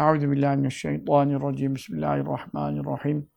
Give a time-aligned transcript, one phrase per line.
[0.00, 1.74] Euzu billahi mineşşeytanirracim.
[1.74, 3.28] Bismillahirrahmanirrahim.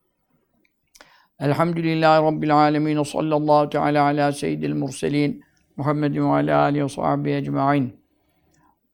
[1.39, 3.03] Elhamdülillahi rabbil alamin.
[3.03, 5.43] Sallallahu teala ala seyyidil murselin
[5.77, 7.99] Muhammedin ve ala alihi ve sahbihi ecmaîn.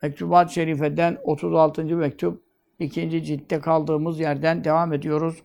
[0.02, 1.84] Mektubat-ı Şerife'den 36.
[1.84, 2.44] mektup
[2.80, 5.44] ikinci ciltte kaldığımız yerden devam ediyoruz.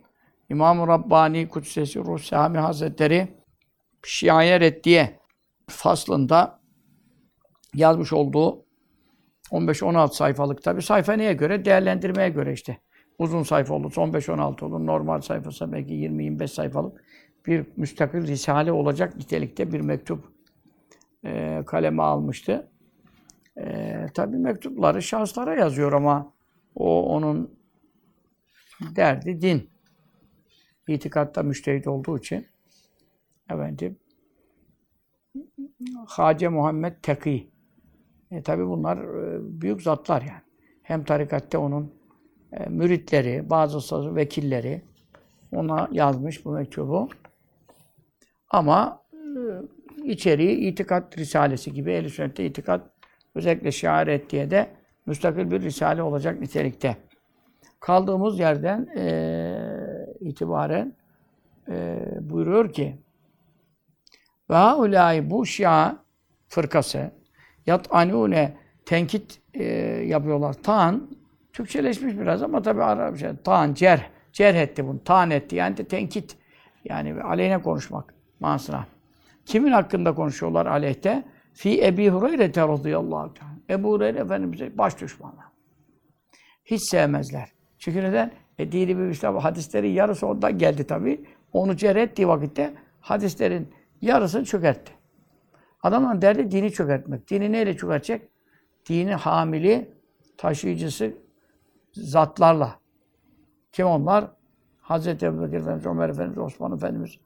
[0.49, 3.27] İmam-ı Rabbani Kudsesi Ruh Sami Hazretleri
[4.05, 5.19] Şia'ya Reddiye
[5.67, 6.59] faslında
[7.73, 8.64] yazmış olduğu
[9.51, 11.65] 15-16 sayfalık tabi sayfa neye göre?
[11.65, 12.77] Değerlendirmeye göre işte.
[13.19, 14.85] Uzun sayfa olur, 15-16 olur.
[14.85, 17.03] Normal sayfası belki 20-25 sayfalık
[17.45, 20.25] bir müstakil risale olacak nitelikte bir mektup
[21.25, 22.71] e, kaleme almıştı.
[23.57, 26.33] E, tabi mektupları şahıslara yazıyor ama
[26.75, 27.59] o onun
[28.95, 29.69] derdi din.
[30.87, 32.45] İtikatta müştehit olduğu için
[33.49, 33.97] efendim
[36.07, 37.54] Hace Muhammed Teki
[38.31, 40.41] e, tabi bunlar e, büyük zatlar yani.
[40.83, 41.93] Hem tarikatte onun
[42.51, 44.81] e, müritleri, bazı vekilleri
[45.51, 47.09] ona yazmış bu mektubu.
[48.49, 49.21] Ama e,
[50.03, 52.81] içeriği itikat risalesi gibi ehl sünnette itikat
[53.35, 54.69] özellikle şiar ettiği de
[55.05, 56.97] müstakil bir risale olacak nitelikte.
[57.79, 59.05] Kaldığımız yerden e,
[60.19, 60.93] itibaren
[61.69, 62.97] e, buyuruyor ki
[64.49, 65.95] ve bu şia
[66.47, 67.11] fırkası
[67.65, 69.63] yat anune tenkit e,
[70.05, 70.53] yapıyorlar.
[70.53, 71.09] Tan
[71.53, 73.35] Türkçeleşmiş biraz ama tabi Arapça.
[73.43, 75.03] Tan, cer, cerh etti bunu.
[75.03, 75.55] Tan etti.
[75.55, 76.37] Yani de tenkit.
[76.85, 78.87] Yani aleyhine konuşmak manasına.
[79.45, 81.23] Kimin hakkında konuşuyorlar aleyhte?
[81.53, 83.51] Fi Ebi Hureyre radıyallahu teala.
[83.69, 85.33] Ebu Hureyre Efendimiz'e baş düşmanı.
[86.65, 87.49] Hiç sevmezler.
[87.79, 88.31] Çünkü neden?
[88.59, 91.25] E, dini bir İslam hadislerin yarısı ondan geldi tabi.
[91.53, 93.69] Onu cerh ettiği vakitte hadislerin
[94.01, 94.91] yarısını çökertti.
[95.85, 97.29] Adamın derdi dini çökertmek.
[97.29, 98.29] Dini neyle çökertecek?
[98.89, 99.93] Dini hamili,
[100.37, 101.13] taşıyıcısı
[101.93, 102.79] zatlarla.
[103.71, 104.31] Kim onlar?
[104.81, 107.19] Hazreti Ebubekir Efendimiz, Ömer Efendimiz, Osman Efendimiz.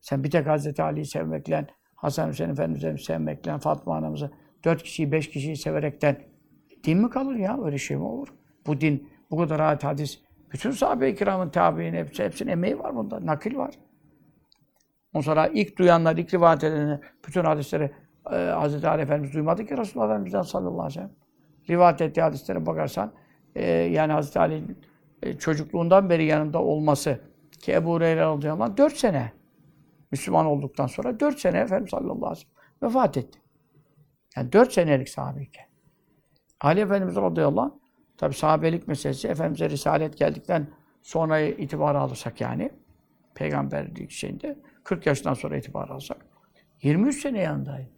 [0.00, 4.30] Sen bir tek Hazreti Ali'yi sevmekle, Hasan Hüseyin Efendimiz'i sevmekle, Fatma Anamızı,
[4.64, 6.22] dört kişiyi, beş kişiyi severekten
[6.84, 7.64] din mi kalır ya?
[7.64, 8.28] Öyle şey mi olur?
[8.66, 10.20] Bu din, bu kadar ayet hadis.
[10.52, 13.26] Bütün sahabe-i kiramın tabi'in hepsi, hepsinin emeği var bunda.
[13.26, 13.74] Nakil var.
[15.14, 17.92] Ondan sonra ilk duyanlar, ilk rivayet edenler, bütün hadisleri
[18.32, 18.84] e, Hz.
[18.84, 21.10] Ali Efendimiz duymadı ki Resulullah Efendimiz'den sallallahu aleyhi ve sellem.
[21.70, 23.12] Rivayet ettiği hadislere bakarsan,
[23.54, 24.36] e, yani Hz.
[24.36, 24.78] Ali'nin
[25.22, 27.20] e, çocukluğundan beri yanında olması
[27.60, 29.32] ki Ebu Hureyre radıyallahu anh 4 sene
[30.10, 32.52] Müslüman olduktan sonra 4 sene Efendimiz sallallahu aleyhi ve sellem
[32.82, 33.38] vefat etti.
[34.36, 35.64] Yani 4 senelik sahabeyken.
[36.60, 37.72] Ali Efendimiz radıyallahu anh
[38.16, 40.66] tabi sahabelik meselesi Efendimiz'e risalet geldikten
[41.02, 42.70] sonra itibar alırsak yani
[43.34, 46.26] peygamberlik şeyinde 40 yaşından sonra itibar alsak
[46.82, 47.90] 23 sene yanındaydı.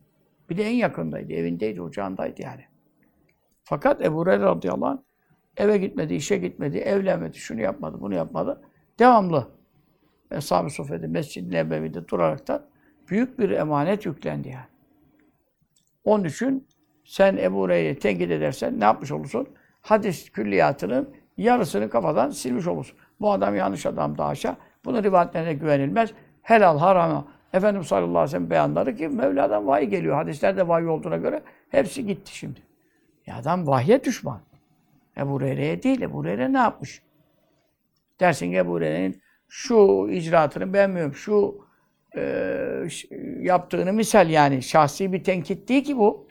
[0.50, 2.65] Bir de en yakındaydı, evindeydi, ocağındaydı yani.
[3.62, 4.99] Fakat Ebu Hureyre radıyallahu anh
[5.56, 8.62] eve gitmedi, işe gitmedi, evlenmedi, şunu yapmadı, bunu yapmadı.
[8.99, 9.49] Devamlı
[10.31, 12.62] Eshab-ı Sofya'da, Mescid-i Nebevi'de durarak
[13.09, 14.66] büyük bir emanet yüklendi yani.
[16.05, 16.66] Onun için
[17.05, 19.49] sen Ebu Hureyre'yi tenkit edersen ne yapmış olursun?
[19.81, 22.99] Hadis külliyatının yarısını kafadan silmiş olursun.
[23.21, 24.56] Bu adam yanlış adam da aşağı.
[24.84, 26.11] Bunun rivayetlerine güvenilmez.
[26.44, 30.15] Helal, harama, Efendimiz sallallahu aleyhi ve sellem beyanları ki Mevla'dan vahiy geliyor.
[30.15, 32.60] Hadislerde vahiy olduğuna göre hepsi gitti şimdi.
[33.27, 34.41] Ya adam vahye düşman.
[35.16, 36.03] Ebu Hureyre'ye değil.
[36.03, 37.03] Ebu Hureyre ne yapmış?
[38.21, 41.15] Dersin ki Ebu Hureyre'nin şu icraatını beğenmiyorum.
[41.15, 41.66] Şu
[42.16, 42.22] e,
[43.41, 44.62] yaptığını misal yani.
[44.62, 46.28] Şahsi bir tenkit değil ki bu.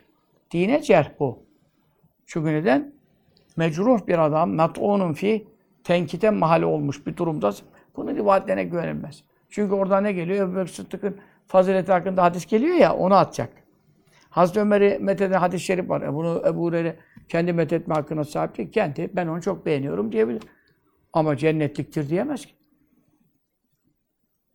[0.52, 1.44] Dine cerh bu.
[2.26, 2.94] Çünkü neden?
[3.58, 5.48] Mecruh bir adam, met'unun fi
[5.84, 7.54] tenkite mahali olmuş bir durumda
[7.96, 9.24] bunun rivayetlerine güvenilmez.
[9.54, 10.48] Çünkü orada ne geliyor?
[10.48, 13.50] Ebu Bekir Sıddık'ın fazileti hakkında hadis geliyor ya, onu atacak.
[14.30, 16.02] Hazreti Ömer'i metheden hadis-i şerif var.
[16.02, 16.96] E bunu Ebu Hureyre
[17.30, 18.72] kendi methetme hakkına sahip değil.
[18.72, 20.44] Kendi, ben onu çok beğeniyorum diyebilir.
[21.14, 22.54] Ama cennetliktir diyemez ki.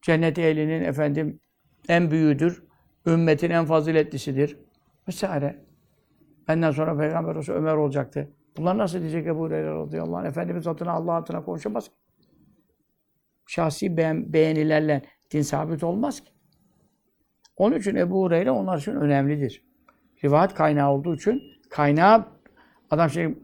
[0.02, 1.40] Cennet ehlinin efendim
[1.88, 2.62] en büyüğüdür.
[3.06, 4.56] Ümmetin en faziletlisidir.
[5.08, 5.58] Vesaire.
[6.48, 8.28] Benden sonra Peygamber olsa Ömer olacaktı.
[8.56, 10.26] Bunlar nasıl diyecek Ebu Hureyre radıyallahu anh?
[10.26, 11.90] Efendimiz adına Allah adına konuşamaz
[13.48, 16.30] şahsi beğen, beğenilerle din sabit olmaz ki.
[17.56, 19.62] Onun için Ebu Hureyre onlar için önemlidir.
[20.24, 22.24] Rivayet kaynağı olduğu için kaynağı
[22.90, 23.34] adam şey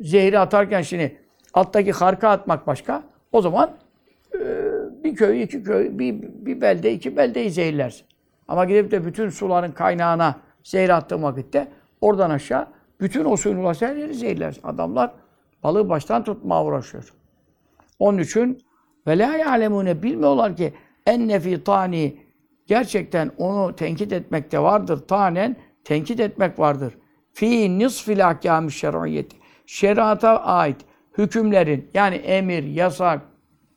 [0.00, 1.20] zehri atarken şimdi
[1.54, 3.02] alttaki harka atmak başka.
[3.32, 3.70] O zaman
[4.34, 4.40] e,
[5.04, 8.06] bir köy, iki köy, bir, bir belde, iki beldeyi zehirlersin.
[8.48, 11.68] Ama gidip de bütün suların kaynağına zehir attığın vakitte
[12.00, 12.66] oradan aşağı
[13.00, 14.62] bütün o suyun ulaşan yeri zehirlersin.
[14.62, 15.14] Adamlar
[15.62, 17.12] balığı baştan tutmaya uğraşıyor.
[17.98, 18.58] Onun için
[19.06, 20.72] ve la ya'lemune bilmiyorlar ki
[21.06, 22.16] en nefi tani
[22.66, 25.06] gerçekten onu tenkit etmekte vardır.
[25.08, 26.94] Tanen tenkit etmek vardır.
[27.32, 29.36] Fi nisfil ahkâm şer'iyyeti.
[29.66, 30.76] şeriata ait
[31.18, 33.22] hükümlerin yani emir, yasak,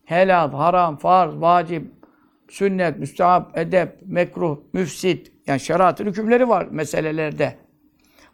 [0.06, 1.92] helal, haram, farz, vacip,
[2.50, 7.56] sünnet, müstahap, edep, mekruh, müfsit yani şeriatın hükümleri var meselelerde.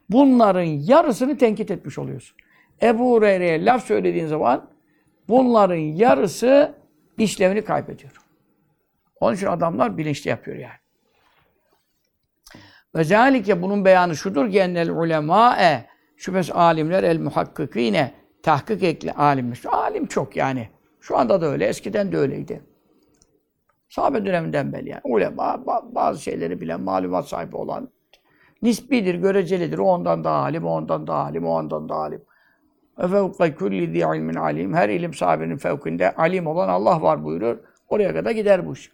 [0.09, 2.37] Bunların yarısını tenkit etmiş oluyorsun.
[2.81, 4.72] Ebu Hureyre'ye laf söylediğin zaman
[5.29, 6.75] bunların yarısı
[7.17, 8.11] işlevini kaybediyor.
[9.19, 10.83] Onun için adamlar bilinçli yapıyor yani.
[12.93, 15.85] Özellikle bunun beyanı şudur ki ennel ulemâe
[16.17, 19.55] şüphesiz alimler el muhakkikine tahkik ekli alimler.
[19.55, 20.69] Şu alim çok yani.
[20.99, 22.61] Şu anda da öyle, eskiden de öyleydi.
[23.89, 25.01] Sahabe döneminden beri yani.
[25.03, 27.89] Ulema, ba- bazı şeyleri bilen, malumat sahibi olan
[28.61, 29.77] nisbidir, görecelidir.
[29.77, 32.21] O ondan daha alim, o ondan daha alim, o ondan daha alim.
[32.99, 34.73] Ve fevka kulli zi ilmin alim.
[34.73, 37.59] Her ilim sahibinin fevkinde alim olan Allah var buyuruyor.
[37.87, 38.91] Oraya kadar gider bu iş.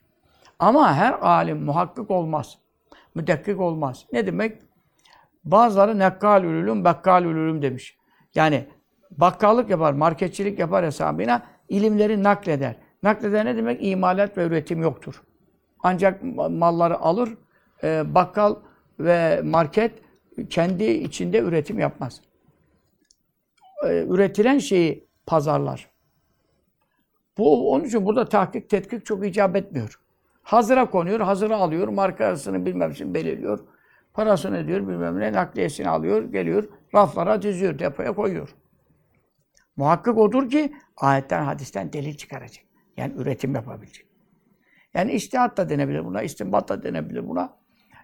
[0.60, 2.58] Ama her alim muhakkik olmaz.
[3.16, 4.06] Müdekkik olmaz.
[4.14, 4.62] Ne demek?
[5.44, 7.98] Bazıları nekkal ülülüm, bekkal ülülüm demiş.
[8.36, 8.66] Yani
[9.12, 12.76] bakkallık yapar, marketçilik yapar hesabına ilimleri nakleder.
[13.04, 13.78] Nakleder ne demek?
[13.82, 15.24] İmalat ve üretim yoktur.
[15.84, 17.38] Ancak malları alır,
[17.84, 18.56] e, bakkal
[19.00, 19.92] ve market
[20.50, 22.22] kendi içinde üretim yapmaz.
[23.84, 25.90] E, üretilen şeyi pazarlar.
[27.38, 30.00] Bu onun için burada tahkik, tetkik çok icap etmiyor.
[30.44, 33.60] Hazıra konuyor, hazıra alıyor, markasını bilmem için belirliyor.
[34.14, 38.56] Parasını ödüyor, bilmem ne, nakliyesini alıyor, geliyor, raflara diziyor, depoya koyuyor.
[39.76, 42.66] Muhakkak odur ki ayetten, hadisten delil çıkaracak.
[42.98, 44.06] Yani üretim yapabilecek.
[44.94, 47.58] Yani iştihat da denebilir buna, istinbat da denebilir buna.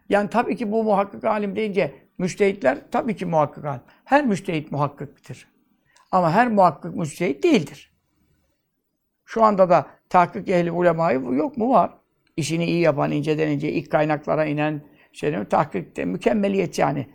[0.09, 3.81] Yani tabii ki bu muhakkak alim deyince müştehitler tabii ki muhakkak alim.
[4.05, 5.54] Her müştehit muhakkıktır.
[6.15, 7.91] Ama her muhakkak müştehit değildir.
[9.25, 11.69] Şu anda da tahkik ehli ulemayı yok mu?
[11.69, 11.93] Var.
[12.37, 14.81] İşini iyi yapan, inceden ince, ilk kaynaklara inen,
[15.13, 17.07] şey tahkikte mükemmeliyetçi yani.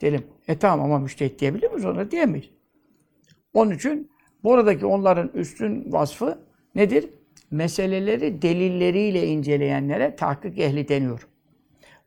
[0.00, 0.26] Diyelim.
[0.48, 2.10] E tamam ama müştehit diyebilir miyiz ona?
[2.10, 2.50] Diyemeyiz.
[3.54, 4.10] Onun için
[4.44, 6.38] buradaki onların üstün vasfı
[6.74, 7.10] nedir?
[7.50, 11.28] Meseleleri delilleriyle inceleyenlere tahkik ehli deniyor.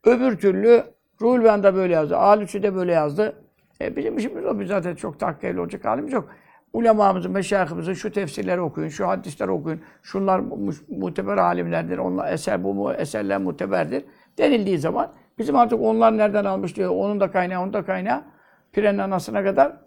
[0.04, 0.84] Öbür türlü
[1.22, 3.49] Ruhul Beyan'da böyle yazdı, Alüsü de böyle yazdı.
[3.82, 4.60] E bizim işimiz o.
[4.60, 6.30] Biz zaten çok tahkik ehli olacak halimiz yok.
[6.74, 9.82] Ulemamızın, meşayihimizin şu tefsirleri okuyun, şu hadisleri okuyun.
[10.04, 11.98] Şunlar mu- muteber alimlerdir.
[11.98, 14.06] Onlar eser bu mu eserler muteberdir.
[14.38, 16.92] Denildiği zaman bizim artık onlar nereden almış diyor.
[16.96, 18.24] Onun da kaynağı, onun da kaynağı.
[18.72, 19.78] Pirenin anasına kadar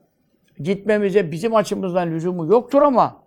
[0.58, 3.22] gitmemize bizim açımızdan lüzumu yoktur ama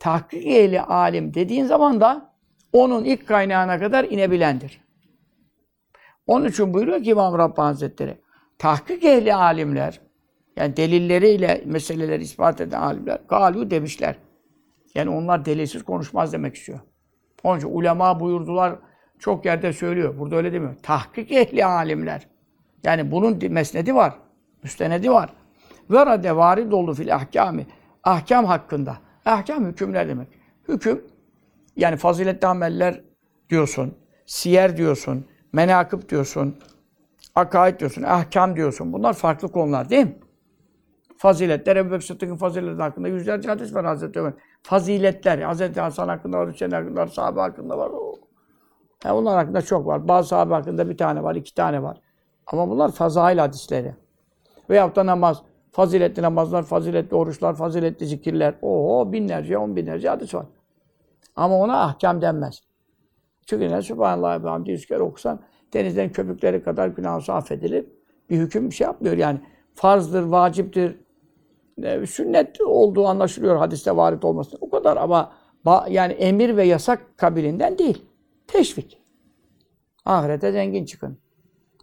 [0.00, 2.32] tahkik ehli alim dediğin zaman da
[2.72, 4.84] onun ilk kaynağına kadar inebilendir.
[6.26, 8.18] Onun için buyuruyor ki İmam Rabbani Hazretleri,
[8.58, 10.00] tahkik ehli alimler,
[10.56, 14.16] yani delilleriyle meseleleri ispat eden alimler, galu demişler.
[14.94, 16.80] Yani onlar delilsiz konuşmaz demek istiyor.
[17.42, 18.78] Onun için ulema buyurdular,
[19.18, 20.18] çok yerde söylüyor.
[20.18, 20.74] Burada öyle demiyor.
[20.82, 22.26] Tahkik ehli alimler.
[22.84, 24.14] Yani bunun mesnedi var,
[24.62, 25.30] müstenedi var.
[25.90, 27.66] Ve rade varid oldu fil ahkami.
[28.04, 28.98] Ahkam hakkında.
[29.26, 30.28] Ahkam hükümler demek.
[30.68, 31.04] Hüküm,
[31.76, 33.00] yani faziletli ameller
[33.50, 33.94] diyorsun,
[34.26, 36.58] siyer diyorsun, menakıb diyorsun,
[37.34, 38.92] akaid diyorsun, ahkam diyorsun.
[38.92, 40.18] Bunlar farklı konular değil mi?
[41.16, 44.32] Faziletler, Ebu Bekir Sıddık'ın faziletleri hakkında yüzlerce hadis var Hazreti Ömer.
[44.62, 47.90] Faziletler, Hazreti Hasan hakkında var, Hüseyin hakkında var, sahabe hakkında var.
[47.90, 48.14] Oo.
[49.04, 50.08] Ha, bunlar hakkında çok var.
[50.08, 52.00] Bazı sahabe hakkında bir tane var, iki tane var.
[52.46, 53.94] Ama bunlar fazail hadisleri.
[54.70, 58.54] Veyahut da namaz, faziletli namazlar, faziletli oruçlar, faziletli zikirler.
[58.62, 60.46] Oho binlerce, on binlerce hadis var.
[61.36, 62.60] Ama ona ahkam denmez.
[63.46, 63.82] Çünkü ne?
[63.82, 65.40] Sübhanallah ve hamdi yüz kere okusan
[65.74, 67.86] denizden köpükleri kadar günahı affedilir.
[68.30, 69.40] Bir hüküm bir şey yapmıyor yani.
[69.74, 70.96] Farzdır, vaciptir,
[71.82, 74.56] e, sünnet olduğu anlaşılıyor hadiste varit olması.
[74.60, 75.32] O kadar ama
[75.88, 78.04] yani emir ve yasak kabilinden değil.
[78.46, 79.02] Teşvik.
[80.04, 81.18] Ahirete zengin çıkın.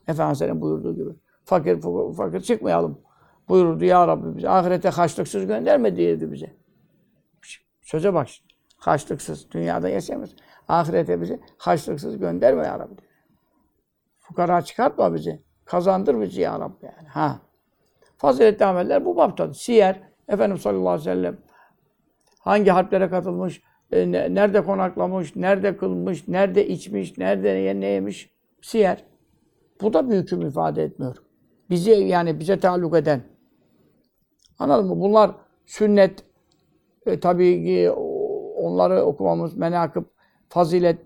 [0.08, 1.10] Efendimiz'in buyurduğu gibi.
[1.46, 1.82] Fakir,
[2.18, 3.02] fakir, çıkmayalım.
[3.50, 4.50] Buyurdu ya Rabbi bize.
[4.50, 6.54] Ahirete haçlıksız gönderme diyordu bize.
[7.82, 8.28] Söze bak.
[8.78, 9.52] Haçlıksız.
[9.52, 10.30] Dünyada yaşayamaz.
[10.68, 13.02] Ahirete bizi haçlıksız gönderme ya Rabbi.
[14.32, 15.42] Fukara çıkartma bizi.
[15.66, 17.08] Kazandır bizi ya Rabbi yani.
[17.08, 17.40] Ha.
[18.18, 19.54] Faziletli ameller bu baptadır.
[19.54, 21.38] Siyer, Efendimiz sallallahu aleyhi ve sellem
[22.40, 23.62] hangi harplere katılmış,
[23.92, 28.32] e, ne- nerede konaklamış, nerede kılmış, nerede içmiş, nerede ne, yemiş.
[28.62, 29.04] Siyer.
[29.82, 31.16] Bu da bir hüküm ifade etmiyor.
[31.70, 33.22] Bizi yani bize taalluk eden.
[34.60, 35.00] Anladın mı?
[35.00, 35.32] Bunlar
[35.66, 36.24] sünnet,
[37.06, 37.92] e, tabii ki
[38.58, 40.04] onları okumamız, menakıb,
[40.50, 41.00] fazilet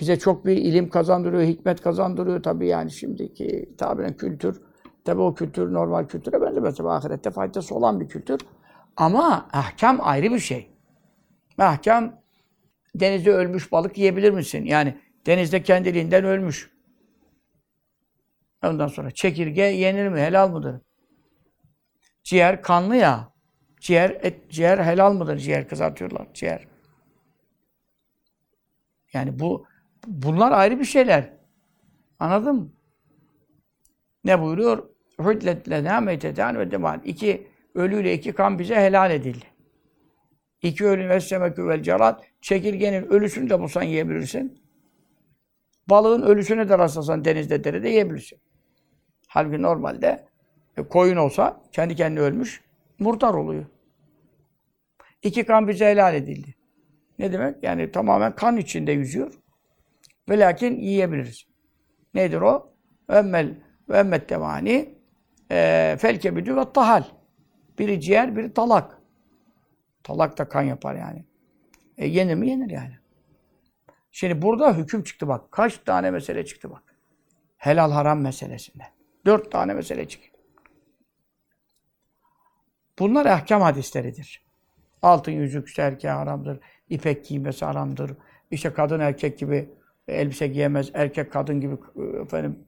[0.00, 4.60] bize çok bir ilim kazandırıyor, hikmet kazandırıyor tabii yani şimdiki tabiren kültür.
[5.04, 6.76] Tabii o kültür normal kültüre benzemez.
[6.76, 8.40] Tabii ahirette faydası olan bir kültür.
[8.96, 10.70] Ama ahkam ayrı bir şey.
[11.58, 12.20] Ahkam
[12.94, 14.64] denizde ölmüş balık yiyebilir misin?
[14.64, 16.70] Yani denizde kendiliğinden ölmüş.
[18.64, 20.20] Ondan sonra çekirge yenir mi?
[20.20, 20.80] Helal mıdır?
[22.24, 23.32] Ciğer kanlı ya.
[23.80, 25.38] Ciğer, et, ciğer helal mıdır?
[25.38, 26.26] Ciğer kızartıyorlar.
[26.34, 26.66] Ciğer.
[29.12, 29.66] Yani bu
[30.06, 31.30] bunlar ayrı bir şeyler.
[32.18, 32.68] Anladın mı?
[34.24, 34.88] Ne buyuruyor?
[35.18, 37.00] Hüdlet lena meyteten ve demal.
[37.04, 39.44] İki ölüyle iki kan bize helal edildi.
[40.62, 42.24] İki ölü vessemekü vel cerat.
[42.40, 44.62] Çekirgenin ölüsünü de bulsan yiyebilirsin.
[45.86, 48.38] Balığın ölüsünü de rastlasan denizde derede yiyebilirsin.
[49.28, 50.26] Halbuki normalde
[50.76, 52.60] e, koyun olsa kendi kendine ölmüş
[52.98, 53.66] murdar oluyor.
[55.22, 56.54] İki kan bize helal edildi.
[57.18, 57.62] Ne demek?
[57.62, 59.32] Yani tamamen kan içinde yüzüyor.
[60.28, 61.46] Ve lakin yiyebiliriz.
[62.14, 62.72] Nedir o?
[63.08, 63.54] Emmel
[63.88, 64.94] ve emmet devani
[65.50, 67.04] e, fel kebidü ve tahal.
[67.78, 68.98] Biri ciğer, biri talak.
[70.02, 71.24] Talak da kan yapar yani.
[71.98, 72.48] E, yenir mi?
[72.48, 72.98] Yenir yani.
[74.10, 75.52] Şimdi burada hüküm çıktı bak.
[75.52, 76.82] Kaç tane mesele çıktı bak.
[77.56, 78.88] Helal haram meselesinden.
[79.26, 80.38] Dört tane mesele çıktı.
[82.98, 84.46] Bunlar ahkam hadisleridir.
[85.02, 86.60] Altın yüzük işte erkeğe haramdır.
[86.88, 88.12] İpek giymesi haramdır.
[88.50, 89.68] İşte kadın erkek gibi
[90.08, 90.90] elbise giyemez.
[90.94, 91.76] Erkek kadın gibi
[92.22, 92.58] efendim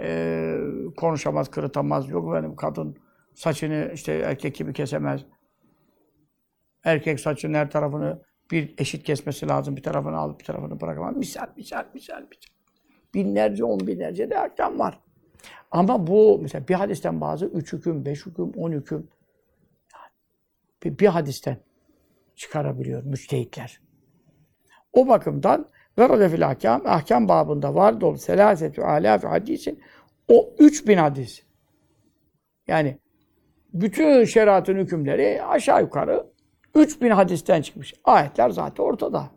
[0.00, 0.56] e,
[0.96, 2.08] konuşamaz, kırıtamaz.
[2.08, 2.96] Yok efendim kadın
[3.34, 5.24] saçını işte erkek gibi kesemez.
[6.84, 9.76] Erkek saçının her tarafını bir eşit kesmesi lazım.
[9.76, 11.16] Bir tarafını alıp bir tarafını bırakamaz.
[11.16, 12.52] Misal, misal, misal, misal.
[13.14, 15.00] Binlerce, on binlerce de ahkam var.
[15.70, 19.08] Ama bu mesela bir hadisten bazı üç hüküm, beş hüküm, on hüküm
[20.82, 21.58] bir, bir hadisten
[22.36, 23.80] çıkarabiliyor müçtehitler.
[24.92, 25.68] O bakımdan
[25.98, 29.80] ve fil ahkam, ahkam babında var dolu selasetü alâfi hadisin
[30.28, 31.42] o 3000 hadis.
[32.68, 32.98] Yani
[33.72, 36.26] bütün şeriatın hükümleri aşağı yukarı
[36.74, 37.94] 3000 hadisten çıkmış.
[38.04, 39.30] Ayetler zaten ortada.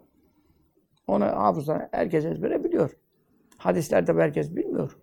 [1.08, 2.98] Onu hafızdan herkes ezbere biliyor.
[3.58, 4.98] Hadislerde herkes bilmiyor.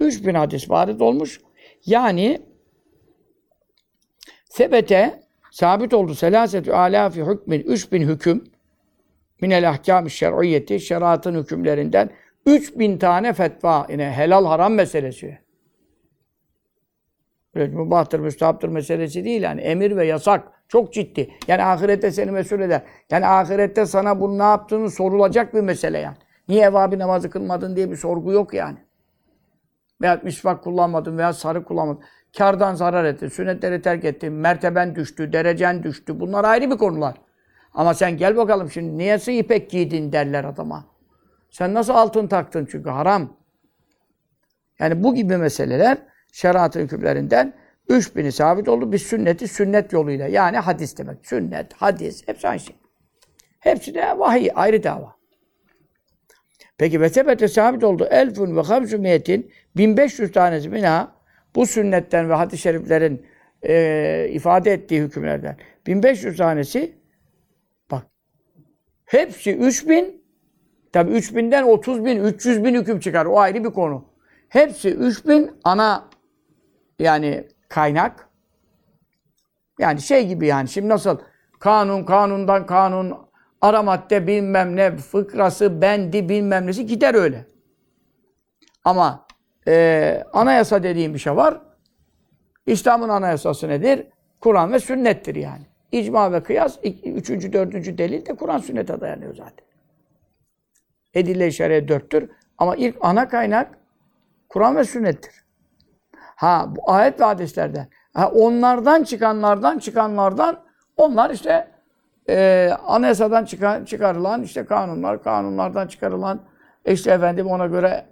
[0.00, 1.40] 3000 hadis varid olmuş.
[1.86, 2.42] Yani
[4.44, 8.44] sebete sabit oldu selasetü alâfi hükmin 3000 hüküm
[9.44, 12.10] minel ahkâm-ı şer'iyyeti şeriatın hükümlerinden
[12.46, 15.38] 3000 tane fetva yine helal haram meselesi.
[17.54, 21.30] Böyle mübahtır, müstahaptır meselesi değil yani emir ve yasak çok ciddi.
[21.48, 22.82] Yani ahirette seni mesul eder.
[23.10, 26.16] Yani ahirette sana bunu ne yaptığını sorulacak bir mesele yani.
[26.48, 28.78] Niye evabi namazı kılmadın diye bir sorgu yok yani.
[30.00, 32.02] Veya misvak kullanmadın veya sarı kullanmadın.
[32.38, 36.20] Kardan zarar ettin, sünnetleri terk ettin, merteben düştü, derecen düştü.
[36.20, 37.14] Bunlar ayrı bir konular.
[37.74, 40.84] Ama sen gel bakalım şimdi niyesi ipek giydin derler adama.
[41.50, 43.36] Sen nasıl altın taktın çünkü haram.
[44.78, 45.98] Yani bu gibi meseleler
[46.32, 47.54] şeriat hükümlerinden
[47.88, 48.92] 3000'i sabit oldu.
[48.92, 51.26] Biz sünneti sünnet yoluyla yani hadis demek.
[51.26, 52.76] Sünnet, hadis hepsi aynı şey.
[53.60, 55.16] Hepsi de vahiy ayrı dava.
[56.78, 58.08] Peki ve tebete sabit oldu.
[58.10, 61.12] Elfun ve hamsumiyetin 1500 tanesi mina
[61.54, 63.26] bu sünnetten ve hadis-i şeriflerin
[63.62, 67.03] e, ifade ettiği hükümlerden 1500 tanesi
[69.04, 70.24] hepsi 3000
[70.92, 73.26] tabi 3000'den 30 bin 300 bin hüküm çıkar.
[73.26, 74.04] O ayrı bir konu.
[74.48, 76.08] Hepsi 3000 ana
[76.98, 78.28] yani kaynak.
[79.78, 81.18] Yani şey gibi yani şimdi nasıl
[81.58, 83.14] kanun kanundan kanun
[83.60, 87.46] ara madde bilmem ne fıkrası bendi bilmem nesi gider öyle.
[88.84, 89.26] Ama
[89.68, 91.60] e, anayasa dediğim bir şey var.
[92.66, 94.06] İslam'ın anayasası nedir?
[94.40, 95.66] Kur'an ve sünnettir yani.
[95.94, 99.66] İcma ve kıyas, üçüncü, dördüncü delil de Kur'an sünnete dayanıyor zaten.
[101.14, 102.30] Edille-i şer'e dörttür.
[102.58, 103.78] Ama ilk ana kaynak
[104.48, 105.44] Kur'an ve sünnettir.
[106.12, 107.88] Ha bu ayet ve hadislerden.
[108.14, 110.60] Ha, onlardan çıkanlardan çıkanlardan
[110.96, 111.68] onlar işte
[112.28, 116.40] e, anayasadan çıkan, çıkarılan işte kanunlar, kanunlardan çıkarılan
[116.86, 118.06] işte efendim ona göre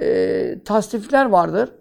[0.00, 1.72] e, tasdifler vardır.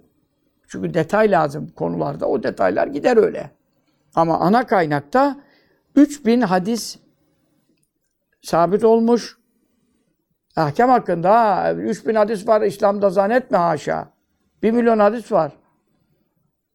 [0.68, 2.26] Çünkü detay lazım konularda.
[2.26, 3.59] O detaylar gider öyle.
[4.16, 5.38] Ama ana kaynakta
[5.96, 7.00] 3000 hadis
[8.42, 9.40] sabit olmuş.
[10.56, 14.14] Ahkam hakkında ha, 3000 hadis var İslam'da zannetme haşa.
[14.64, 15.52] 1 milyon hadis var.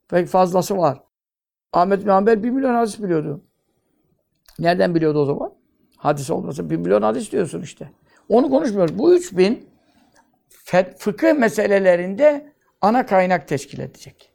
[0.08, 1.02] Pek fazlası var.
[1.72, 3.44] Ahmet Hanbel 1 milyon hadis biliyordu.
[4.58, 5.54] Nereden biliyordu o zaman?
[5.96, 7.90] Hadis olmasa 1 milyon hadis diyorsun işte.
[8.28, 8.98] Onu konuşmuyoruz.
[8.98, 9.68] Bu 3000
[10.98, 14.33] fıkıh meselelerinde ana kaynak teşkil edecek.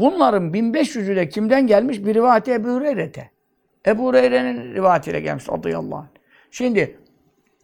[0.00, 2.04] Bunların 1500'ü de kimden gelmiş?
[2.04, 3.30] Bir rivayeti Ebu Hureyre'te.
[3.86, 6.08] Ebu Hureyre'nin rivayetiyle gelmiş radıyallahu anh.
[6.50, 6.98] Şimdi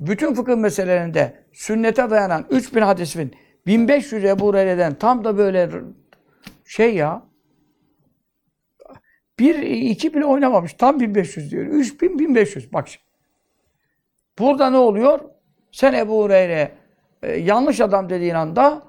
[0.00, 3.32] bütün fıkıh meselelerinde sünnete dayanan 3000 hadisin
[3.66, 5.70] 1500 Ebu Hureyre'den tam da böyle
[6.64, 7.22] şey ya
[9.38, 10.72] bir, iki bile oynamamış.
[10.72, 11.66] Tam 1500 diyor.
[11.66, 12.72] 3000, 1500.
[12.72, 13.06] Bak şimdi.
[14.38, 15.20] Burada ne oluyor?
[15.72, 16.72] Sen Ebu Hureyre
[17.22, 18.82] e, yanlış adam dediğin anda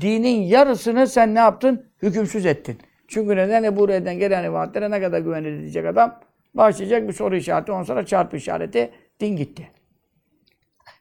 [0.00, 1.86] dinin yarısını sen ne yaptın?
[2.02, 2.78] Hükümsüz ettin.
[3.08, 6.20] Çünkü neden Ebu Hureyre'den gelen rivayetlere ne kadar güvenilir diyecek adam.
[6.54, 9.70] Başlayacak bir soru işareti, ondan sonra çarpı işareti, din gitti.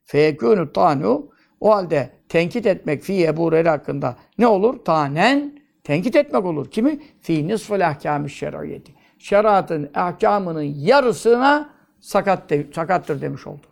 [0.04, 4.86] Feyekûnü tanu o halde tenkit etmek fi Ebu Hureyre hakkında ne olur?
[4.86, 6.72] Tanen tenkit etmek olur.
[6.72, 7.00] Kimi?
[7.20, 8.94] Fi nisful ahkâmi şer'iyeti.
[9.20, 11.70] Şeriatın ahkamının yarısına
[12.00, 13.68] sakat de, sakattır demiş oldu.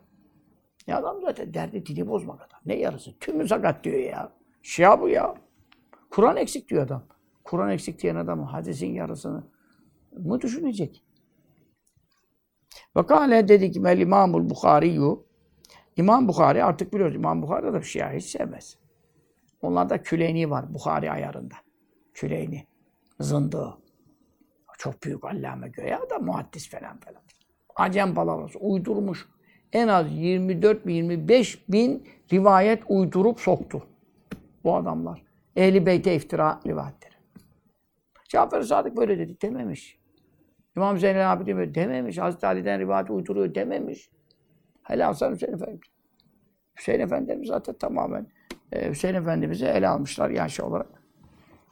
[0.87, 2.59] Ya adam zaten derdi dini bozmak adam.
[2.65, 3.19] Ne yarısı?
[3.19, 4.31] Tümü sakat diyor ya.
[4.69, 5.35] Şia bu ya.
[6.09, 7.03] Kur'an eksik diyor adam.
[7.43, 9.43] Kur'an eksik diyen adam hadisin yarısını
[10.11, 11.03] mı düşünecek?
[12.95, 15.25] Ve kâle dedi ki mel imamul Bukhariyu
[15.95, 18.77] İmam Bukhari artık biliyoruz İmam Bukhari da Şia hiç sevmez.
[19.61, 21.55] Onlarda Küleyni var Bukhari ayarında.
[22.13, 22.67] Küleyni.
[23.19, 23.77] Zındığı.
[24.77, 27.21] Çok büyük allame göğe adam muhaddis falan falan.
[27.75, 29.29] Acem palavrası uydurmuş.
[29.73, 33.83] En az 24 bin 25 bin rivayet uydurup soktu.
[34.63, 35.23] Bu adamlar.
[35.55, 37.13] Ehli Beyt'e iftira rivayetleri.
[38.29, 39.99] Cafer Sadık böyle dedi dememiş.
[40.77, 42.17] İmam Zeynel Abidin böyle dememiş.
[42.17, 44.09] Hazreti Ali'den rivayet uyduruyor dememiş.
[44.83, 45.79] Hele Hasan Hüseyin Efendi.
[46.77, 48.27] Hüseyin Efendimiz zaten tamamen
[48.71, 51.03] e, Hüseyin Efendimiz'i ele almışlar yaş olarak.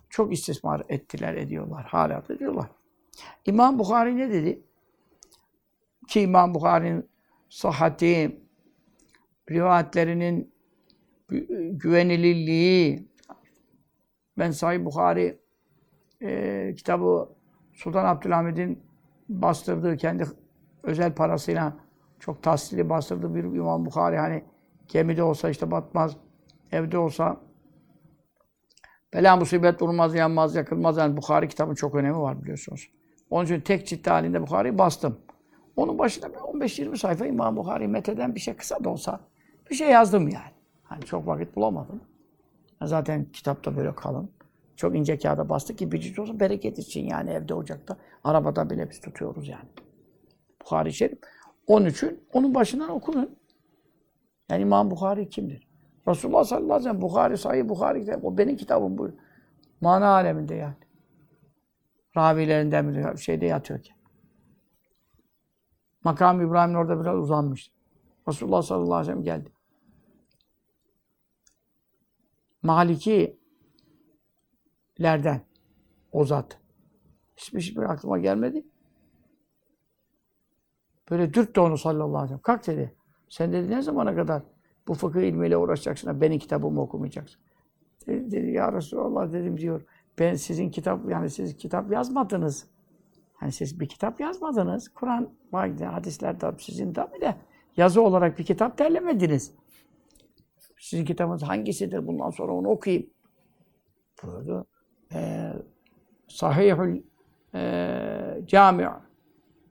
[0.10, 1.86] Çok istismar ettiler, ediyorlar.
[1.86, 2.70] Hala da ediyorlar.
[3.46, 4.64] İmam Bukhari ne dedi?
[6.08, 7.10] Ki İmam Bukhari'nin
[7.50, 8.42] sahhati,
[9.52, 10.54] rivayetlerinin
[11.72, 13.08] güvenilirliği,
[14.38, 15.40] ben Sahih Bukhari
[16.22, 17.30] e, kitabı
[17.74, 18.84] Sultan Abdülhamid'in
[19.30, 20.26] bastırdığı kendi
[20.84, 21.78] özel parasıyla
[22.20, 24.44] çok tahsili bastırdığı bir İmam Bukhari hani
[24.88, 26.18] gemide olsa işte batmaz,
[26.72, 27.38] evde olsa
[29.14, 30.98] bela musibet vurmaz, yanmaz, yakılmaz.
[30.98, 32.90] Yani Bukhari kitabın çok önemi var biliyorsunuz.
[33.30, 35.20] Onun için tek cilt halinde Bukhari'yi bastım.
[35.76, 39.20] Onun başına bir 15-20 sayfa İmam Bukhari metheden bir şey kısa da olsa
[39.70, 40.57] bir şey yazdım yani.
[40.90, 42.02] Hani çok vakit bulamadım.
[42.82, 44.30] Zaten kitapta böyle kalın.
[44.76, 47.98] Çok ince kağıda bastık ki bir olsa bereket için yani evde ocakta.
[48.24, 49.70] Arabada bile biz tutuyoruz yani.
[50.62, 51.20] Bukhari Şerif.
[51.68, 53.36] Onun için onun başından okunun.
[54.50, 55.68] Yani İmam Bukhari kimdir?
[56.08, 58.26] Resulullah sallallahu aleyhi ve sellem Bukhari, Sahih Bukhari kitap.
[58.26, 59.12] O benim kitabım bu.
[59.82, 60.76] Mana aleminde yani.
[62.18, 63.98] Ravilerinden bir şeyde yatıyorken.
[66.04, 67.72] Makam İbrahim'in orada biraz uzanmış.
[68.28, 69.57] Resulullah sallallahu aleyhi ve sellem geldi.
[72.68, 73.38] Malikilerden
[76.12, 76.60] o zat.
[77.38, 78.66] Hiçbir şey aklıma gelmedi.
[81.12, 82.42] Böyle dürttü onu sallallahu aleyhi ve sellem.
[82.42, 82.96] Kalk dedi.
[83.30, 84.44] Sen dedi ne zamana kadar
[84.88, 87.42] bu fıkıh ilmiyle uğraşacaksın, benim kitabımı okumayacaksın.
[88.08, 89.86] Dedi, dedi ya Resulallah dedim diyor.
[90.20, 92.68] Ben sizin kitap, yani siz kitap yazmadınız.
[93.34, 94.90] Hani siz bir kitap yazmadınız.
[94.90, 97.36] Kur'an, hadisler de sizin tabi de
[97.78, 99.54] yazı olarak bir kitap derlemediniz.
[100.80, 102.08] Sizin kitabınız hangisidir?
[102.08, 103.10] Bundan sonra onu okuyayım.
[104.24, 104.68] Buyurdu.
[105.14, 105.54] Ee,
[106.28, 107.04] Sahihül
[107.56, 108.90] e, Cami'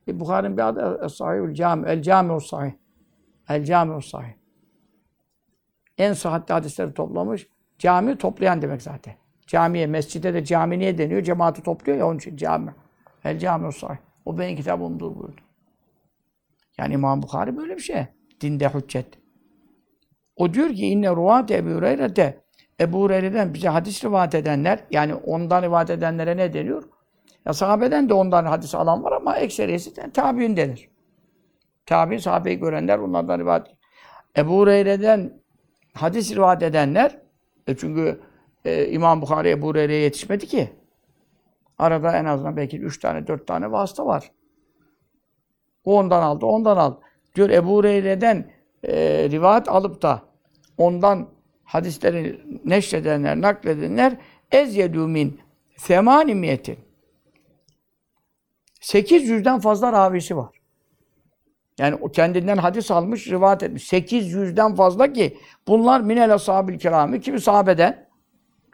[0.08, 2.72] E, Bukhari'nin bir adı Sahihül Cami, El Cami'u Sahih.
[3.48, 4.32] El Cami'u Sahih.
[5.98, 7.48] En sıhhatli hadisleri toplamış.
[7.78, 9.14] Cami toplayan demek zaten.
[9.46, 11.22] Camiye, mescide de cami niye deniyor?
[11.22, 12.74] Cemaati topluyor ya onun için cami.
[13.24, 13.98] El Cami'u Sahih.
[14.24, 15.40] O benim kitabımdır buyurdu.
[16.78, 18.06] Yani İmam Bukhari böyle bir şey.
[18.40, 19.25] Dinde hüccet.
[20.36, 22.40] O diyor ki inne ruvat Ebu Hureyre'de
[22.80, 26.84] Ebu Hureyre'den bize hadis rivayet edenler yani ondan rivayet edenlere ne deniyor?
[27.46, 30.88] Ya sahabeden de ondan hadis alan var ama ekseriyesi de tabi'in denir.
[31.86, 33.66] Tabi'in sahabeyi görenler onlardan rivayet.
[34.36, 35.42] Ebu Hureyre'den
[35.94, 37.18] hadis rivayet edenler
[37.66, 38.20] e çünkü
[38.64, 40.70] e, İmam Bukhari Ebu Hureyre'ye yetişmedi ki.
[41.78, 44.30] Arada en azından belki üç tane, dört tane vasıta var.
[45.84, 47.00] O ondan aldı, ondan aldı.
[47.34, 48.50] Diyor Ebu Hureyre'den
[48.88, 50.22] e, rivayet alıp da
[50.78, 51.28] ondan
[51.64, 54.16] hadisleri neşredenler, nakledenler
[54.52, 55.40] ezyedû min
[55.76, 56.78] semanimiyetin
[58.80, 60.56] 800'den fazla ravisi var.
[61.78, 63.92] Yani o kendinden hadis almış, rivayet etmiş.
[63.92, 68.06] 800'den fazla ki bunlar minel ashabil kirami kimi sahabeden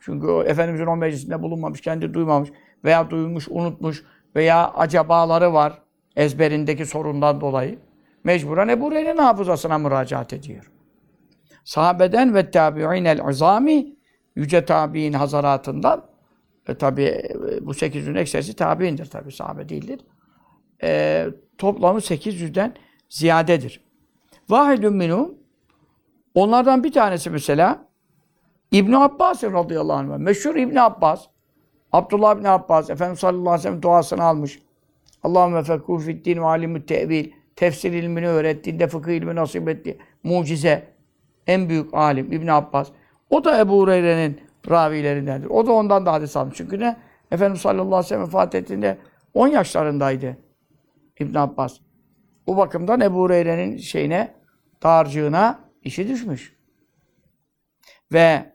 [0.01, 2.51] çünkü o Efendimizin o meclisinde bulunmamış, kendi duymamış
[2.85, 4.05] veya duymuş, unutmuş
[4.37, 5.83] veya acabaları var
[6.17, 7.79] ezberindeki sorundan dolayı.
[8.25, 10.71] Mecburen Ebu Hureyre'nin hafızasına müracaat ediyor.
[11.65, 13.97] Sahabeden ve tabi'inel izami
[14.37, 16.07] yüce tabi'in hazaratından
[16.69, 17.31] e, tabi e,
[17.61, 20.01] bu 800'ün ekserisi tabi'indir tabi sahabe değildir.
[20.83, 21.27] E,
[21.59, 22.75] toplamı 800'den
[23.09, 23.81] ziyadedir.
[24.49, 25.35] Vahidun minhum
[26.35, 27.89] onlardan bir tanesi mesela
[28.73, 30.19] İbn Abbas radıyallahu anh.
[30.19, 31.27] Meşhur İbn Abbas.
[31.93, 34.63] Abdullah İbn Abbas Efendimiz sallallahu aleyhi ve sellem duasını almış.
[35.23, 37.33] Allahümme fekû fiddin ve alimü tevil.
[37.57, 39.99] Tefsir ilmini öğrettiğinde fıkıh ilmi nasip etti.
[40.23, 40.93] Mucize.
[41.47, 42.89] En büyük alim İbn Abbas.
[43.31, 45.47] O da Ebu Hureyre'nin ravilerindendir.
[45.47, 46.57] O da ondan da hadis almış.
[46.57, 46.97] Çünkü ne?
[47.31, 48.99] Efendimiz sallallahu aleyhi ve sellem vefat ettiğinde
[49.35, 50.37] 10 yaşlarındaydı
[51.21, 51.77] İbn Abbas.
[52.47, 54.35] Bu bakımdan Ebu Hureyre'nin şeyine,
[54.83, 56.57] dağarcığına işi düşmüş.
[58.13, 58.53] Ve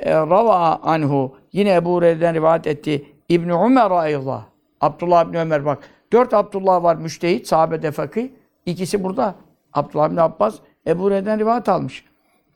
[0.00, 3.06] e, rava anhu yine Ebu Hureyre'den rivayet etti.
[3.28, 4.46] İbn Ömer ayıllah.
[4.80, 5.78] Abdullah İbni Ömer bak.
[6.12, 8.30] Dört Abdullah var müştehit, sahabede fakih.
[8.66, 9.34] İkisi burada.
[9.72, 12.04] Abdullah İbni Abbas Ebu Hureyre'den rivayet almış.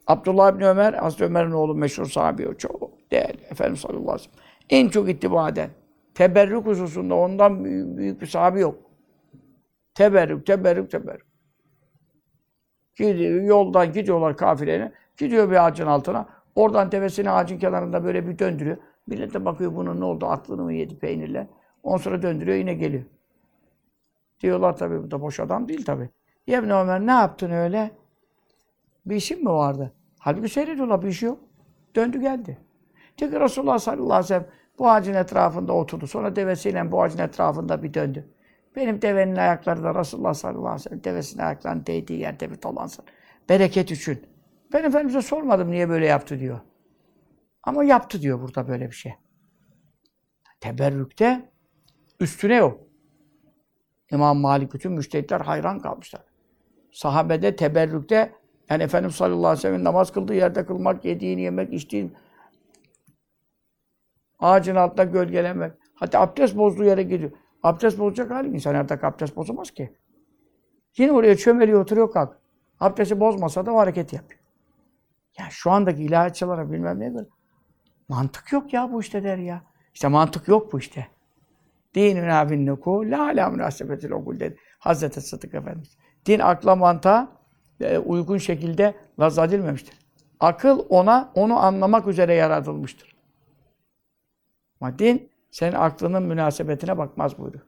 [0.06, 2.54] Abdullah İbni Ömer, Hazreti Ömer'in oğlu meşhur sahabi o.
[2.54, 3.40] Çok değerli.
[3.50, 4.44] Efendimiz sallallahu aleyhi ve sellem.
[4.70, 5.70] En çok ittiba eden.
[6.14, 8.76] Teberrük hususunda ondan büyük, büyük bir sahabi yok.
[9.94, 11.26] Teberrük, teberrük, teberrük.
[12.96, 14.92] Gidiyor, yoldan gidiyorlar kafileyle.
[15.16, 16.28] Gidiyor bir ağacın altına.
[16.54, 18.76] Oradan tepesini ağacın kenarında böyle bir döndürüyor.
[19.06, 21.48] Millet bakıyor bunun ne oldu, aklını mı yedi peynirle.
[21.82, 23.04] Ondan sonra döndürüyor, yine geliyor.
[24.44, 26.09] Diyorlar tabii bu da boş adam değil tabii.
[26.46, 27.90] İbn Ömer ne yaptın öyle?
[29.07, 29.92] Bir işin mi vardı?
[30.18, 31.38] Halbuki seyrediyorlar bir şey yok.
[31.96, 32.59] Döndü geldi.
[33.16, 34.46] Ki Resulullah sallallahu aleyhi ve sellem
[34.78, 36.07] bu ağacın etrafında oturdu.
[36.07, 38.28] Sonra devesiyle bu ağacın etrafında bir döndü.
[38.76, 43.04] Benim devenin ayakları da Resulullah sallallahu aleyhi ve sellem devesinin ayaklarının değdiği yerde bir dolansın.
[43.48, 44.26] Bereket için.
[44.72, 46.61] Ben Efendimiz'e sormadım niye böyle yaptı diyor.
[47.62, 49.14] Ama yaptı diyor burada böyle bir şey.
[50.61, 51.50] Teberrükte
[52.20, 52.83] üstüne yok.
[54.14, 56.22] İmam Malik bütün müştehitler hayran kalmışlar.
[56.92, 58.33] Sahabede teberrükte
[58.70, 62.14] yani Efendimiz sallallahu aleyhi ve sellem namaz kıldığı yerde kılmak, yediğini yemek, içtiğin
[64.38, 65.72] ağacın altında gölgelemek.
[65.94, 67.31] Hatta abdest bozduğu yere gidiyor.
[67.62, 69.96] Abdest bozacak hali insan artık abdest bozamaz ki.
[70.96, 72.38] Yine oraya çömeliyor, oturuyor kalk.
[72.81, 74.40] Abdesti bozmasa da o hareketi yapıyor.
[75.38, 77.29] Ya şu andaki ilahiyatçılara bilmem ne böyle.
[78.09, 79.62] Mantık yok ya bu işte der ya.
[79.94, 81.07] İşte mantık yok bu işte.
[81.94, 84.57] Dinün abin nuku la ala münasebetil okul dedi.
[84.78, 85.96] Hazreti Sıddık Efendimiz.
[86.26, 87.28] Din akla mantığa
[87.80, 89.98] e, uygun şekilde laz edilmemiştir.
[90.40, 93.14] Akıl ona onu anlamak üzere yaratılmıştır.
[94.80, 97.64] Ama din senin aklının münasebetine bakmaz buyuruyor.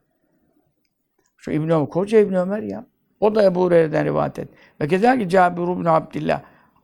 [1.37, 2.85] Şu İbn Ömer, koca İbn Ömer ya.
[3.19, 4.49] O da Ebu Hureyre'den rivayet et.
[4.81, 6.41] Ve kezalike Cabir ibn Abdillah.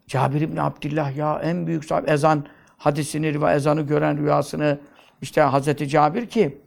[0.08, 2.46] Cabir ibn Abdillah ya en büyük sahibi ezan
[2.78, 4.80] hadisini, ezanı gören rüyasını
[5.22, 6.62] işte Hazreti Cabir ki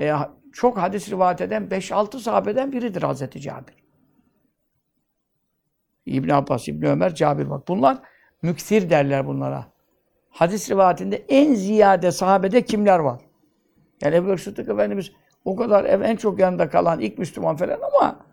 [0.00, 0.12] e,
[0.52, 3.74] çok hadis rivayet eden 5-6 sahabeden biridir Hazreti Cabir.
[6.06, 7.68] İbn Abbas, İbn Ömer, Cabir bak.
[7.68, 7.98] Bunlar
[8.42, 9.66] müksir derler bunlara.
[10.30, 13.20] Hadis rivayetinde en ziyade sahabede kimler var?
[14.02, 15.12] Yani Ebu Bekir Sıddık Efendimiz
[15.44, 18.26] o kadar en çok yanında kalan ilk Müslüman falan ama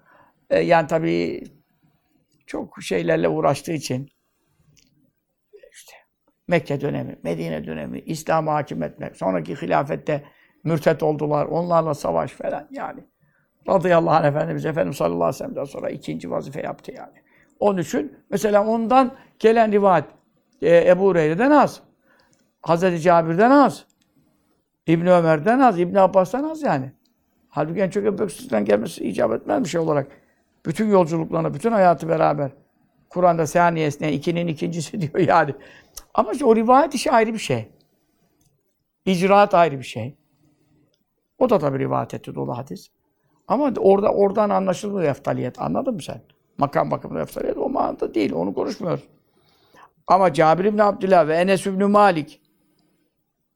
[0.49, 1.43] e, yani tabii
[2.45, 4.10] çok şeylerle uğraştığı için
[5.71, 5.93] işte
[6.47, 10.23] Mekke dönemi, Medine dönemi, İslam'a hakim etmek, sonraki hilafette
[10.63, 13.00] mürtet oldular, onlarla savaş falan yani.
[13.67, 17.13] Radıyallahu anh Efendimiz, Efendimiz sallallahu aleyhi ve sellem'den sonra ikinci vazife yaptı yani.
[17.60, 20.06] Onun için mesela ondan gelen rivayet
[20.62, 21.82] e, Ebu Hureyre'den az.
[22.62, 23.86] Hazreti Cabir'den az.
[24.88, 26.91] İbn Ömer'den az, İbn Abbas'tan az yani.
[27.50, 30.08] Halbuki en çok Ebu Bekir'den gelmesi icap etmez bir şey olarak.
[30.65, 32.52] Bütün yolculuklarına, bütün hayatı beraber.
[33.10, 35.54] Kur'an'da saniyesine ikinin ikincisi diyor yani.
[36.13, 37.70] Ama işte o rivayet işi ayrı bir şey.
[39.06, 40.17] İcraat ayrı bir şey.
[41.39, 42.88] O da tabii rivayet etti dolu hadis.
[43.47, 45.62] Ama orada oradan anlaşılmıyor eftaliyet.
[45.62, 46.21] Anladın mı sen?
[46.58, 48.34] Makam bakımında eftaliyet o manada değil.
[48.34, 49.04] Onu konuşmuyoruz.
[50.08, 52.41] Ama Cabir İbni Abdullah ve Enes İbni Malik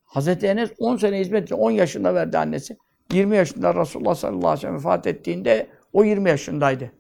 [0.04, 1.56] Hazreti Enes 10 sene hizmet etti.
[1.56, 2.78] 10 yaşında verdi annesi.
[3.14, 6.92] 20 yaşında Resulullah sallallahu aleyhi ve sellem vefat ettiğinde o 20 yaşındaydı.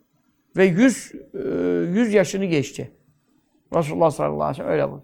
[0.57, 2.91] Ve 100 100 yaşını geçti.
[3.75, 5.03] Resulullah sallallahu aleyhi ve sellem öyle bu.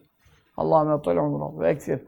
[0.58, 2.00] Attal'u ve ekfir.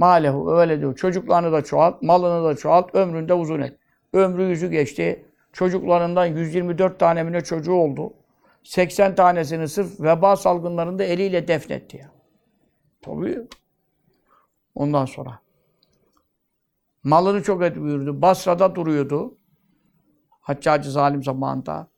[0.00, 0.96] Malehu öyle diyor.
[0.96, 3.78] Çocuklarını da çoğalt, malını da çoğalt, ömrünü de uzun et.
[4.12, 5.26] Ömrü yüzü geçti.
[5.52, 8.14] Çocuklarından 124 tane mi çocuğu oldu.
[8.64, 12.12] 80 tanesini sırf veba salgınlarında eliyle defnetti ya.
[13.02, 13.38] Tabii.
[14.74, 15.38] Ondan sonra.
[17.04, 18.22] Malını çok et buyurdu.
[18.22, 19.38] Basra'da duruyordu.
[20.40, 21.88] Haccacı zalim zamanında.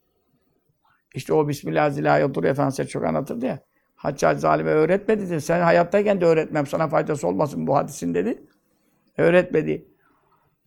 [1.14, 3.58] İşte o Bismillahirrahmanirrahim duruyor Efendimiz çok anlatırdı ya.
[4.02, 5.40] Haccacı zalime öğretmedi dedi.
[5.40, 6.66] Sen hayattayken de öğretmem.
[6.66, 8.42] Sana faydası olmasın bu hadisin dedi.
[9.18, 9.86] Öğretmedi.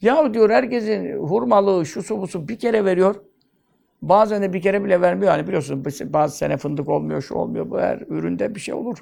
[0.01, 3.15] Ya diyor herkesin hurmalığı, şusu busu bir kere veriyor.
[4.01, 5.31] Bazen de bir kere bile vermiyor.
[5.31, 7.69] Hani biliyorsun bazı sene fındık olmuyor, şu olmuyor.
[7.69, 8.97] Bu her üründe bir şey olur.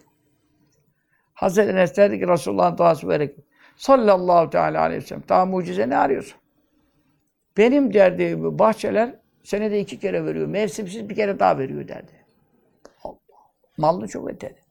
[1.33, 3.35] Hazreti Enes derdi ki Resulullah'ın duası vererek
[3.75, 6.37] sallallahu teala aleyhi ve sellem daha mucize ne arıyorsun?
[7.57, 10.47] Benim derdi bahçeler senede iki kere veriyor.
[10.47, 12.22] Mevsimsiz bir kere daha veriyor derdi.
[13.77, 14.61] Malını çok ödedi.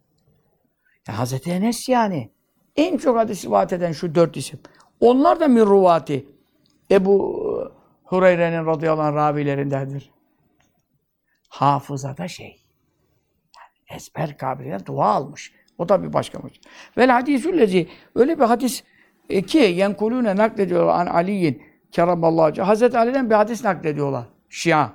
[1.09, 2.33] Ya Hazreti Enes yani.
[2.77, 4.61] En çok hadis rivayet eden şu dört isim.
[5.01, 6.27] Onlar da mirruvati.
[6.91, 7.73] Ebu
[8.05, 10.11] Hureyre'nin radıyallahu anh ravilerindendir.
[11.49, 12.65] Hafızada şey.
[13.59, 15.53] Yani ezber kabiliğine dua almış.
[15.79, 16.69] O da bir başka mucize.
[16.99, 18.85] Vel hadisüllezi öyle bir hadis
[19.29, 21.63] İki, yenkulune naklediyorlar an Ali'yin
[21.93, 22.63] keramallahu.
[22.63, 24.25] Hazreti Ali'den bir hadis naklediyorlar.
[24.49, 24.89] Şia.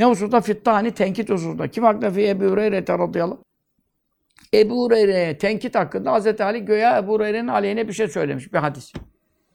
[0.00, 0.40] Ne hususta?
[0.40, 1.68] Fittani tenkit hususunda.
[1.68, 3.44] Kim hakkında fi Ebu Hureyre radıyallahu.
[4.54, 8.52] Ebu Hureyre'ye tenkit hakkında Hazreti Ali göya Ebu Hureyre'nin aleyhine bir şey söylemiş.
[8.52, 8.92] Bir hadis.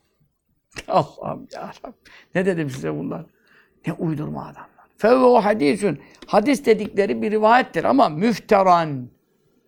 [0.87, 1.71] Allah'ım ya
[2.35, 3.25] Ne dedim size bunlar?
[3.87, 4.85] Ne uydurma adamlar.
[4.97, 5.99] Fevve hadisun.
[6.27, 9.09] Hadis dedikleri bir rivayettir ama müfteran.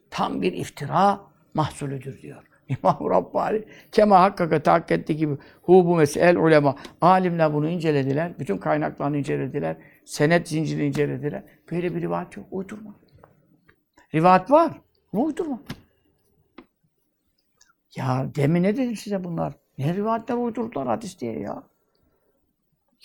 [0.09, 1.21] Tam bir iftira
[1.53, 2.43] mahsulüdür diyor.
[2.69, 6.75] İmam Rabbani kema hakkaka tahak ettiği gibi hu bu mesel ulema.
[7.01, 8.39] Alimler bunu incelediler.
[8.39, 9.77] Bütün kaynaklarını incelediler.
[10.07, 11.43] Senet zincirini incelediler.
[11.71, 12.45] Böyle bir rivayet yok.
[12.51, 12.95] Uydurma.
[14.13, 14.81] Rivayet var.
[15.13, 15.61] Ama uydurma.
[17.95, 19.53] Ya demin ne dedim size bunlar?
[19.77, 21.63] Ne rivayetler uydurdular hadis diye ya.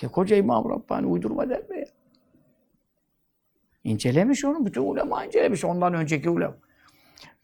[0.02, 1.86] Ya koca İmam Rabbani uydurma der mi ya?
[3.84, 4.66] İncelemiş onu.
[4.66, 5.64] Bütün ulema incelemiş.
[5.64, 6.56] Ondan önceki ulema.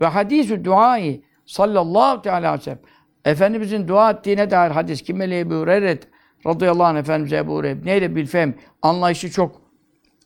[0.01, 2.81] Ve hadisü duayı sallallahu teala aleyhi ve sellem.
[3.25, 5.03] Efendimizin dua ettiğine dair hadis.
[5.03, 5.99] Kimele Ebu Hureyre
[6.47, 7.85] radıyallahu anh Efendimiz Ebu Hureyre.
[7.85, 8.55] Neyle bilfem.
[8.83, 9.61] Anlayışı çok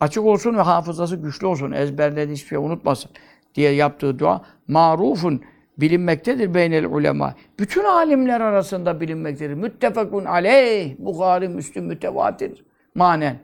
[0.00, 1.72] açık olsun ve hafızası güçlü olsun.
[1.72, 3.10] Ezberlediği hiçbir şey unutmasın
[3.54, 4.44] diye yaptığı dua.
[4.68, 5.42] Marufun
[5.78, 7.34] bilinmektedir beynel ulema.
[7.58, 9.54] Bütün alimler arasında bilinmektedir.
[9.54, 10.94] Müttefakun aleyh.
[10.98, 12.64] Bukhari, Müslüm mütevatir.
[12.94, 13.38] Manen.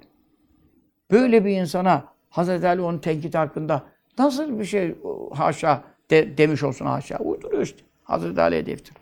[1.10, 3.82] Böyle bir insana Hazreti Ali onun tenkit hakkında
[4.18, 4.94] nasıl bir şey
[5.34, 7.18] haşa de, demiş olsun haşa.
[7.18, 7.78] Uyduruyor işte.
[8.02, 8.98] Hazreti Ali'ye de iftira.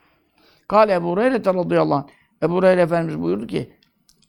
[0.68, 2.06] Kale Ebu Hureyre radıyallahu anh.
[2.42, 3.70] Ebu Hureyre Efendimiz buyurdu ki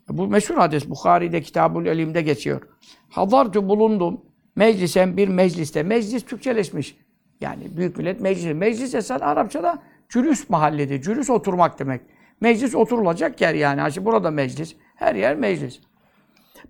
[0.09, 2.61] bu meşhur hadis Bukhari'de Kitabul Elim'de geçiyor.
[3.09, 4.21] Hadartu bulundum
[4.55, 5.83] meclisen bir mecliste.
[5.83, 6.97] Meclis Türkçeleşmiş.
[7.41, 8.53] Yani büyük millet meclisi.
[8.53, 11.01] Meclis esen Arapçada cülüs mahalledi.
[11.01, 12.01] Cülüs oturmak demek.
[12.41, 13.81] Meclis oturulacak yer yani.
[13.81, 14.75] Hani burada meclis.
[14.95, 15.79] Her yer meclis.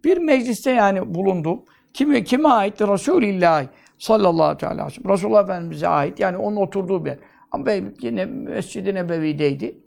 [0.03, 1.61] Bir mecliste yani bulundum.
[1.93, 2.81] Kime, kime ait?
[2.81, 3.65] Resulillah
[3.97, 5.13] sallallahu aleyhi ve sellem.
[5.13, 6.19] Resulullah Efendimiz'e ait.
[6.19, 7.19] Yani onun oturduğu bir yer.
[7.51, 7.71] Ama
[8.01, 9.77] yine Mescid-i Nebevi'deydi.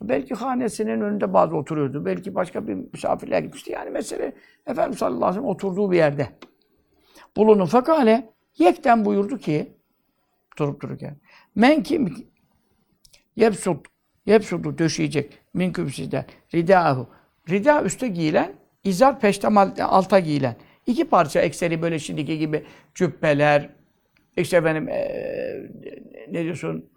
[0.00, 2.04] Belki hanesinin önünde bazı oturuyordu.
[2.04, 3.72] Belki başka bir misafirler gitmişti.
[3.72, 4.32] Yani mesele
[4.66, 6.28] Efendimiz sallallahu aleyhi ve sellem oturduğu bir yerde.
[7.36, 9.76] Bulunun fakale yekten buyurdu ki
[10.58, 11.16] durup dururken
[11.54, 12.14] men kim
[13.36, 13.86] yepsut
[14.26, 17.08] yepsutu döşeyecek minküm sizden ridahu
[17.48, 18.52] rida üstte giyilen
[18.84, 20.56] izar peştemal alta giyilen
[20.86, 23.70] iki parça ekseri böyle şimdiki gibi cübbeler
[24.36, 25.70] işte benim ee,
[26.30, 26.90] ne diyorsun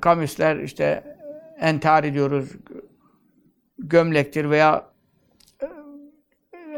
[0.00, 1.16] kamisler işte
[1.60, 2.52] entari diyoruz
[3.78, 4.86] gömlektir veya
[5.62, 5.66] e,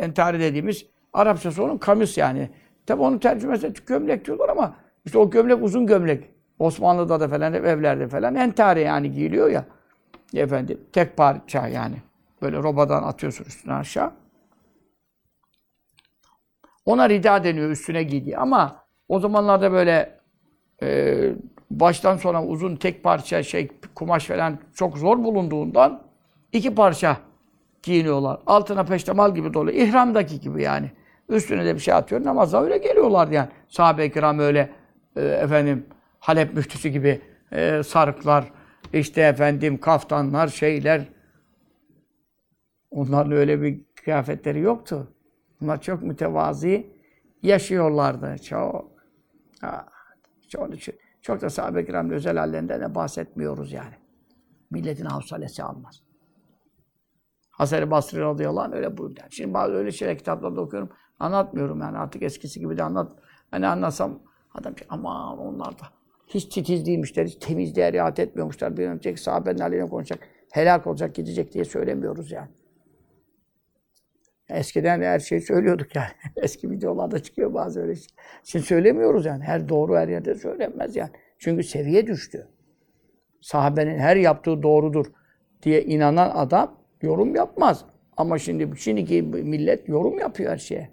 [0.00, 2.50] entari dediğimiz Arapçası onun kamis yani.
[2.86, 6.24] Tabi onun tercümesi gömlek diyorlar ama işte o gömlek uzun gömlek.
[6.58, 9.64] Osmanlı'da da falan evlerde falan entari yani giyiliyor ya.
[10.34, 11.96] Efendim tek parça yani.
[12.42, 14.12] Böyle robadan atıyorsun üstüne aşağı.
[16.84, 20.18] Ona rida deniyor üstüne giydiği ama o zamanlarda böyle
[20.82, 21.32] e,
[21.70, 26.02] baştan sona uzun tek parça şey kumaş falan çok zor bulunduğundan
[26.52, 27.16] iki parça
[27.82, 28.38] giyiniyorlar.
[28.46, 29.70] Altına peştemal gibi dolu.
[29.70, 30.90] İhramdaki gibi yani.
[31.28, 32.24] Üstüne de bir şey atıyor.
[32.24, 33.48] Namaza öyle geliyorlar yani.
[33.68, 34.70] Sahabe-i kiram öyle
[35.16, 35.86] e, efendim
[36.18, 37.20] Halep müftüsü gibi
[37.52, 38.52] e, sarıklar,
[38.92, 41.08] işte efendim kaftanlar, şeyler.
[42.90, 45.12] Onların öyle bir kıyafetleri yoktu.
[45.60, 46.86] Bunlar çok mütevazi
[47.42, 48.38] yaşıyorlardı.
[48.38, 48.90] Çok.
[49.60, 49.86] Ha,
[50.58, 50.94] onun için
[51.26, 53.94] çok da sahabe-i kiramın özel hallerinden de bahsetmiyoruz yani.
[54.70, 56.02] Milletin havsalesi almaz.
[57.50, 59.20] Hasan-ı Basri radıyallahu anh öyle buyurdu.
[59.30, 60.90] Şimdi bazı öyle şeyler kitaplarda okuyorum.
[61.18, 63.12] Anlatmıyorum yani artık eskisi gibi de anlat.
[63.50, 64.22] Hani anlatsam
[64.54, 65.84] adam ki aman onlar da
[66.26, 68.76] hiç titiz değilmişler, hiç temizliğe riayet etmiyormuşlar.
[68.76, 72.48] Bir önceki sahabenin aleyhine konuşacak, helak olacak, gidecek diye söylemiyoruz yani.
[74.50, 76.08] Eskiden her şeyi söylüyorduk yani.
[76.36, 78.06] Eski videolarda çıkıyor bazı öyle şey.
[78.44, 79.44] Şimdi söylemiyoruz yani.
[79.44, 81.10] Her doğru her yerde söylenmez yani.
[81.38, 82.48] Çünkü seviye düştü.
[83.40, 85.06] Sahabenin her yaptığı doğrudur
[85.62, 87.84] diye inanan adam yorum yapmaz.
[88.16, 90.90] Ama şimdi şimdiki millet yorum yapıyor her şeye.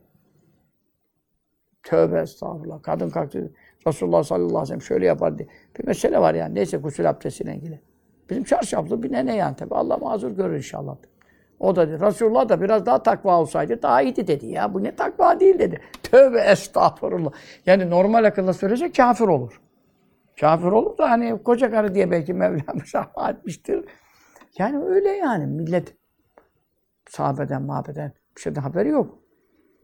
[1.83, 2.83] Tövbe estağfurullah.
[2.83, 3.53] Kadın kalktı.
[3.87, 5.47] Resulullah sallallahu aleyhi ve sellem şöyle yapar diye.
[5.79, 6.55] Bir mesele var yani.
[6.55, 7.81] Neyse gusül abdestiyle ilgili.
[8.29, 9.75] Bizim çarşaflı bir nene yani tabi.
[9.75, 10.97] Allah mazur görür inşallah.
[11.59, 12.01] O da dedi.
[12.05, 14.73] Resulullah da biraz daha takva olsaydı daha iyiydi dedi ya.
[14.73, 15.81] Bu ne takva değil dedi.
[16.03, 17.31] Tövbe estağfurullah.
[17.65, 19.61] Yani normal akılla söyleyecek kafir olur.
[20.39, 23.85] Kafir olur da hani koca karı diye belki Mevlam müsamaha etmiştir.
[24.57, 25.95] Yani öyle yani millet
[27.09, 29.19] sahabeden, mahabeden bir şeyden haberi yok.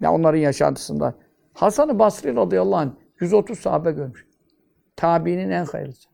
[0.02, 1.14] Ya onların yaşantısında.
[1.54, 4.28] Hasan-ı Basri radıyallahu anh 130 sahabe görmüş.
[4.96, 6.10] Tabiinin en hayırlısı.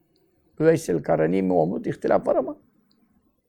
[0.60, 1.82] Üveysil Karani mi o mu?
[1.84, 2.56] İhtilaf var ama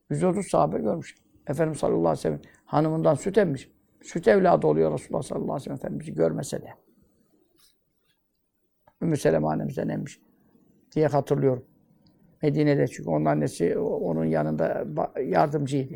[0.10, 1.16] 130 sahabe görmüş.
[1.50, 3.72] Efendimiz sallallahu aleyhi ve sellem hanımından süt emmiş.
[4.02, 6.74] Süt evladı oluyor Resulullah sallallahu aleyhi ve sellem Efendimiz'i görmese de.
[9.02, 10.20] Ümmü Seleme annemizden emmiş
[10.96, 11.66] diye hatırlıyorum.
[12.42, 14.86] Medine'de çünkü onun annesi onun yanında
[15.24, 15.96] yardımcıydı.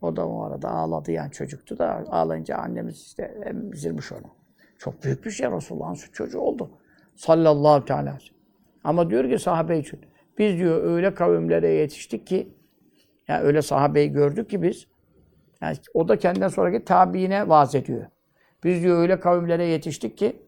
[0.00, 4.30] O da o arada ağladı yani çocuktu da ağlayınca annemiz işte emzirmiş onu.
[4.78, 6.70] Çok büyük bir şey Resulullah'ın süt çocuğu oldu.
[7.16, 8.18] Sallallahu teala.
[8.84, 10.00] Ama diyor ki sahabe için
[10.38, 12.57] biz diyor öyle kavimlere yetiştik ki
[13.28, 14.86] yani öyle sahabeyi gördük ki biz
[15.60, 18.06] yani o da kendinden sonraki tabiine vaaz ediyor.
[18.64, 20.42] Biz diyor öyle kavimlere yetiştik ki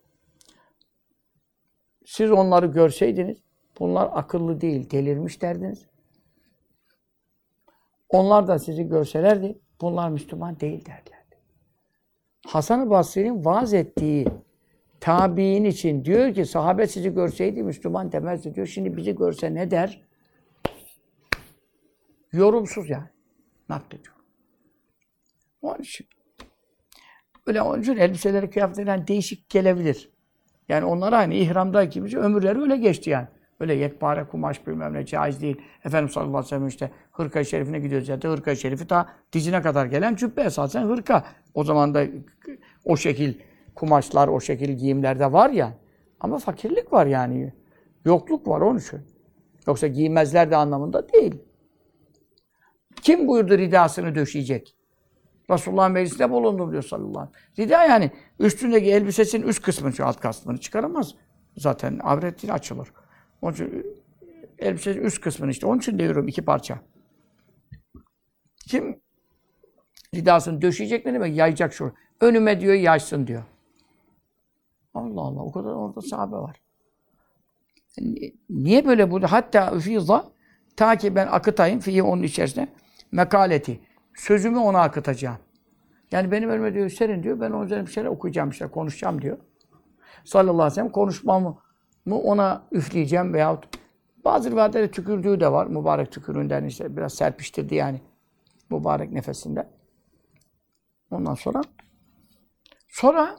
[2.07, 3.39] siz onları görseydiniz
[3.79, 5.87] bunlar akıllı değil, delirmiş derdiniz.
[8.09, 11.37] Onlar da sizi görselerdi bunlar Müslüman değil derlerdi.
[12.47, 14.27] Hasan-ı Basri'nin vaaz ettiği
[15.01, 18.67] tabiin için diyor ki sahabe sizi görseydi Müslüman demezdi diyor.
[18.67, 20.10] Şimdi bizi görse ne der?
[22.33, 23.09] Yorumsuz yani.
[23.69, 24.15] Naklediyor.
[25.63, 26.07] Onun için.
[27.47, 30.11] Öyle onun için elbiseleri, kıyafetleri değişik gelebilir.
[30.69, 33.29] Yani onlar aynı ihramdaki gibi ömürleri öyle geçti yani.
[33.61, 35.57] Öyle yekpare kumaş bilmem ne caiz değil.
[35.85, 38.31] Efendimiz sallallahu aleyhi ve sellem işte hırka-i şerifine gidiyoruz zaten.
[38.31, 41.25] Hırka-i şerifi ta dizine kadar gelen cübbe esasen hırka.
[41.55, 42.07] O zaman da
[42.85, 43.35] o şekil
[43.75, 45.79] kumaşlar, o şekil giyimlerde var ya.
[46.21, 47.53] Ama fakirlik var yani.
[48.05, 49.01] Yokluk var onun için.
[49.67, 51.35] Yoksa giymezler de anlamında değil.
[53.03, 54.77] Kim buyurdu ridasını döşeyecek?
[55.51, 57.69] Resulullah meclisinde bulundum diyor sallallahu aleyhi ve sellem.
[57.69, 61.15] Rida yani üstündeki elbisesinin üst kısmını, şu alt kısmını çıkaramaz.
[61.57, 62.89] Zaten avret açılır.
[63.43, 63.87] Onun için
[64.59, 65.67] elbisenin üst kısmını işte.
[65.67, 66.79] Onun için diyorum iki parça.
[68.69, 69.01] Kim
[70.15, 71.37] ridasını döşeyecek ne demek?
[71.37, 71.93] Yayacak şu.
[72.21, 73.43] Önüme diyor yaysın diyor.
[74.95, 76.57] Allah Allah o kadar orada sahabe var.
[77.99, 79.23] Ni- Niye böyle bu?
[79.23, 80.33] Hatta fiza
[80.77, 82.69] ta ki ben akıtayım fihi onun içerisine
[83.13, 83.81] mekaleti.
[84.15, 85.39] Sözümü ona akıtacağım.
[86.13, 87.41] Yani benim önüme diyor serin diyor.
[87.41, 89.39] Ben onun üzerine bir şeyler okuyacağım işte konuşacağım diyor.
[90.25, 91.59] Sallallahu aleyhi ve sellem konuşmamı
[92.05, 93.69] mı ona üfleyeceğim veyahut
[94.25, 95.67] bazı rivayetlerde tükürdüğü de var.
[95.67, 98.01] Mübarek tükürüğünden işte biraz serpiştirdi yani.
[98.71, 99.69] Mübarek nefesinden.
[101.11, 101.63] Ondan sonra
[102.89, 103.37] sonra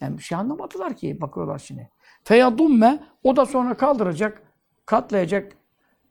[0.00, 1.90] yani bir şey anlamadılar ki bakıyorlar şimdi.
[2.24, 4.42] Feyadumme o da sonra kaldıracak,
[4.86, 5.52] katlayacak,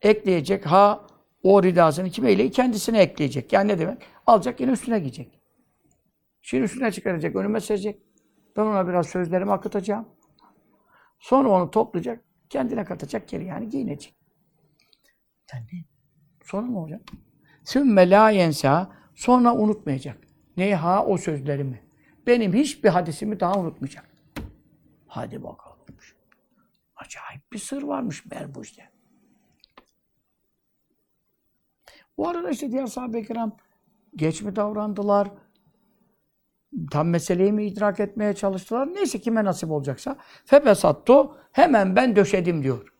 [0.01, 0.65] ekleyecek.
[0.65, 1.07] Ha
[1.45, 3.53] o ridasını kime ile kendisine ekleyecek.
[3.53, 4.01] Yani ne demek?
[4.27, 5.39] Alacak yine üstüne giyecek.
[6.41, 8.01] Şimdi üstüne çıkaracak, önüme serecek.
[8.57, 10.07] Ben ona biraz sözlerimi akıtacağım.
[11.19, 14.15] Sonra onu toplayacak, kendine katacak geri yani giyinecek.
[15.53, 15.85] Yani
[16.43, 17.01] sonra ne olacak?
[17.63, 20.17] Sümme la yensa sonra unutmayacak.
[20.57, 21.83] Ne ha o sözlerimi.
[22.27, 24.05] Benim hiçbir hadisimi daha unutmayacak.
[25.07, 25.77] Hadi bakalım.
[26.95, 28.94] Acayip bir sır varmış meğer bu işte.
[32.17, 33.51] Bu arada işte diğer sahabe-i kiram
[34.15, 35.27] geç mi davrandılar?
[36.91, 38.93] Tam meseleyi mi idrak etmeye çalıştılar?
[38.93, 40.15] Neyse kime nasip olacaksa.
[40.45, 42.93] Febesattu hemen ben döşedim diyor.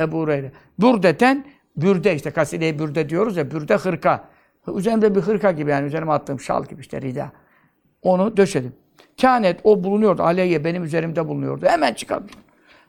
[0.00, 0.52] Ebu Hureyre.
[0.80, 4.28] Bürdeten bürde işte kaside bürde diyoruz ya bürde hırka.
[4.76, 7.32] Üzerimde bir hırka gibi yani üzerime attığım şal gibi işte rida.
[8.02, 8.72] Onu döşedim.
[9.20, 10.22] Kânet o bulunuyordu.
[10.22, 11.66] Aleyye benim üzerimde bulunuyordu.
[11.66, 12.40] Hemen çıkardım.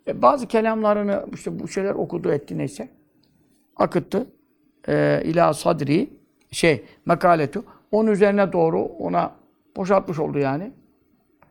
[0.07, 2.89] E, bazı kelamlarını işte bu şeyler okudu etti neyse.
[3.75, 4.27] Akıttı.
[4.87, 6.09] E, ila sadri
[6.51, 7.65] şey mekaletu.
[7.91, 9.35] Onun üzerine doğru ona
[9.75, 10.71] boşaltmış oldu yani.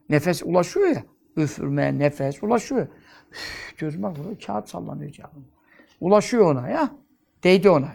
[0.09, 1.03] Nefes ulaşıyor ya.
[1.37, 2.87] Üfürme, nefes ulaşıyor.
[3.31, 5.47] Üf, gözüme vuruyor, kağıt sallanıyor canım.
[6.01, 6.91] Ulaşıyor ona ya.
[7.45, 7.89] Değdi ona.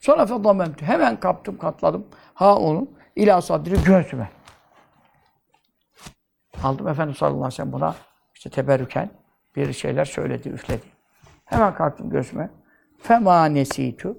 [0.00, 0.84] Sonra fedamemtü.
[0.84, 2.06] Hemen kaptım, katladım.
[2.34, 2.88] Ha onu.
[3.16, 4.30] İlâ sadri göğsüme.
[6.62, 7.94] Aldım Efendimiz sallallahu aleyhi ve sellem buna
[8.34, 9.10] işte teberrüken
[9.56, 10.86] bir şeyler söyledi, üfledi.
[11.44, 12.50] Hemen kalktım göğsüme.
[12.98, 14.18] Fema nesitu.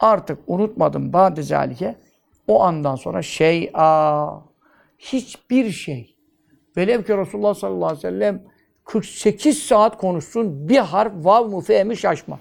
[0.00, 1.96] Artık unutmadım ba'de zalike.
[2.46, 4.40] O andan sonra şey a
[4.98, 6.16] hiçbir şey.
[6.76, 8.42] Velev ki Resulullah sallallahu aleyhi ve sellem
[8.84, 12.38] 48 saat konuşsun bir harf vav mu fe mi şaşma.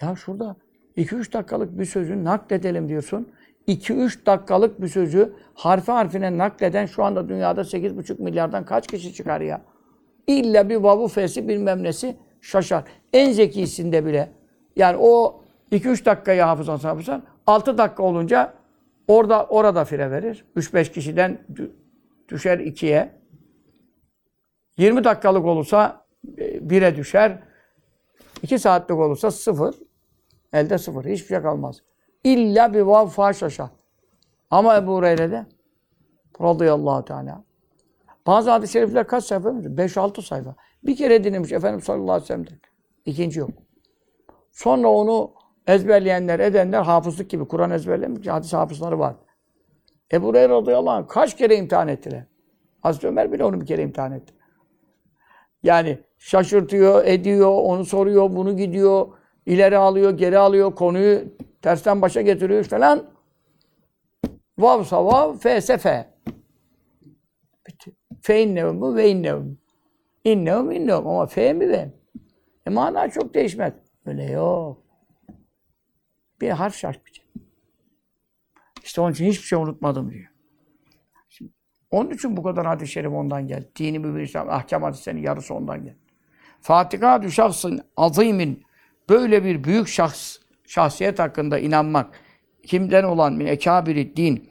[0.00, 0.56] Ya şurada
[0.96, 3.28] 2-3 dakikalık bir sözü nakledelim diyorsun.
[3.68, 9.40] 2-3 dakikalık bir sözü harfi harfine nakleden şu anda dünyada 8,5 milyardan kaç kişi çıkar
[9.40, 9.62] ya?
[10.26, 12.84] İlla bir vavu fesi bilmem nesi şaşar.
[13.12, 14.32] En zekisinde bile.
[14.76, 18.54] Yani o 2-3 dakikayı hafızan hafızan 6 dakika olunca
[19.08, 20.44] orada orada fire verir.
[20.56, 21.70] 3-5 kişiden dü-
[22.28, 23.12] düşer 2'ye.
[24.78, 26.06] 20 dakikalık olursa
[26.38, 27.38] 1'e düşer.
[28.42, 29.74] 2 saatlik olursa 0.
[30.52, 31.04] Elde 0.
[31.04, 31.82] Hiçbir şey kalmaz.
[32.24, 33.68] İlla bir vav fa şaşar.
[34.50, 35.46] Ama Ebu Hureyre'de
[36.40, 37.44] radıyallahu teala
[38.26, 39.62] bazı hadis-i şerifler kaç sayfa mı?
[39.62, 40.56] 5-6 sayfa.
[40.82, 42.58] Bir kere dinlemiş Efendimiz sallallahu aleyhi ve sellem'den.
[43.04, 43.50] İkinci yok.
[44.52, 45.32] Sonra onu
[45.66, 49.14] ezberleyenler, edenler hafızlık gibi Kur'an ezberlemiş hadis hafızları var.
[50.12, 52.24] Ebu Hureyre radıyallahu anh kaç kere imtihan ettiler?
[52.80, 54.34] Hazreti Ömer bile onu bir kere imtihan etti.
[55.62, 59.06] Yani şaşırtıyor, ediyor, onu soruyor, bunu gidiyor,
[59.46, 61.24] ileri alıyor, geri alıyor, konuyu
[61.62, 63.10] tersten başa getiriyor falan.
[64.58, 66.08] Vav savav, fe sefe.
[67.68, 67.95] Bitti.
[68.22, 69.58] Fe innevim bu ve innevim.
[70.24, 71.92] İnnevim innevim ama fe mi ve?
[72.66, 73.72] E mana çok değişmez.
[74.06, 74.82] Öyle yok.
[76.40, 77.26] Bir harf şaşmayacak.
[78.82, 80.26] İşte onun için hiçbir şey unutmadım diyor.
[81.28, 81.52] Şimdi,
[81.90, 83.70] onun için bu kadar hadis-i şerif ondan geldi.
[83.76, 85.98] Dini mübin İslam, ahkam hadislerinin yarısı ondan geldi.
[86.60, 88.64] Fatika şahsın azimin
[89.08, 90.36] böyle bir büyük şahs,
[90.66, 92.20] şahsiyet hakkında inanmak
[92.62, 94.50] kimden olan min ekabiri din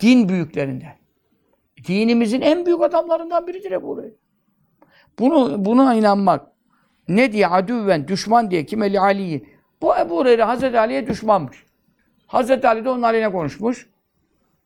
[0.00, 0.99] din büyüklerinden.
[1.88, 4.14] Dinimizin en büyük adamlarından biridir Ebu Hureyre.
[5.18, 6.46] Bunu buna inanmak
[7.08, 9.48] ne diye adüven düşman diye kimeli Ali'yi
[9.82, 11.64] bu Ebu Hureyre Hazreti Ali'ye düşmanmış.
[12.26, 13.90] Hazreti Ali de onun aleyhine konuşmuş.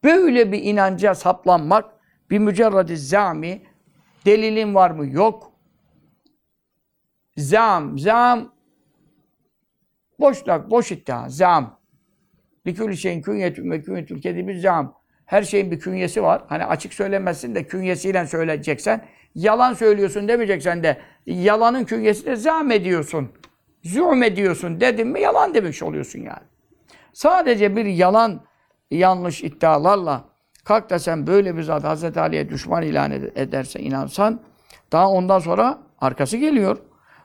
[0.04, 1.84] Böyle bir inanca saplanmak
[2.30, 3.62] bir mücerradi zami
[4.26, 5.06] delilin var mı?
[5.06, 5.52] Yok.
[7.36, 8.54] Zam, zam
[10.20, 11.80] boş laf, boş iddia, zam.
[12.66, 15.03] Likülü şeyin künyetün ve künyetül kedibi zam.
[15.26, 16.42] Her şeyin bir künyesi var.
[16.48, 19.04] Hani açık söylemezsin de künyesiyle söyleyeceksen,
[19.34, 20.96] yalan söylüyorsun demeyeceksen de
[21.26, 23.32] yalanın künyesi de zam ediyorsun.
[23.82, 26.44] Züm ediyorsun dedim mi yalan demiş oluyorsun yani.
[27.12, 28.40] Sadece bir yalan,
[28.90, 30.24] yanlış iddialarla
[30.64, 34.40] kalk da sen böyle bir zat Hazreti Ali'ye düşman ilan ederse inansan
[34.92, 36.78] daha ondan sonra arkası geliyor.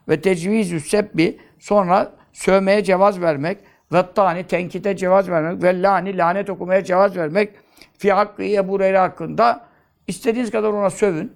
[0.09, 3.57] Ve tecvizü sebbi sonra sövmeye cevaz vermek
[3.93, 7.53] ve tani tenkite cevaz vermek ve lani lanet okumaya cevaz vermek
[7.97, 9.65] fi hakkı Ebu Hureyre hakkında
[10.07, 11.33] istediğiniz kadar ona sövün.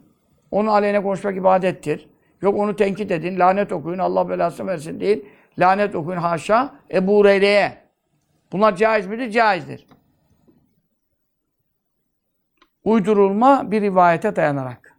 [0.51, 2.09] Onun aleyhine konuşmak ibadettir.
[2.41, 5.29] Yok onu tenkit edin, lanet okuyun, Allah belasını versin deyin.
[5.59, 7.77] Lanet okuyun haşa Ebu Hureyre'ye.
[8.51, 9.31] Bunlar caiz midir?
[9.31, 9.87] Caizdir.
[12.83, 14.97] Uydurulma bir rivayete dayanarak.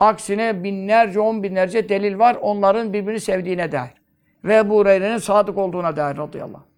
[0.00, 3.92] Aksine binlerce, on binlerce delil var onların birbirini sevdiğine dair.
[4.44, 6.68] Ve Ebu Hureyre'nin sadık olduğuna dair radıyallahu anh.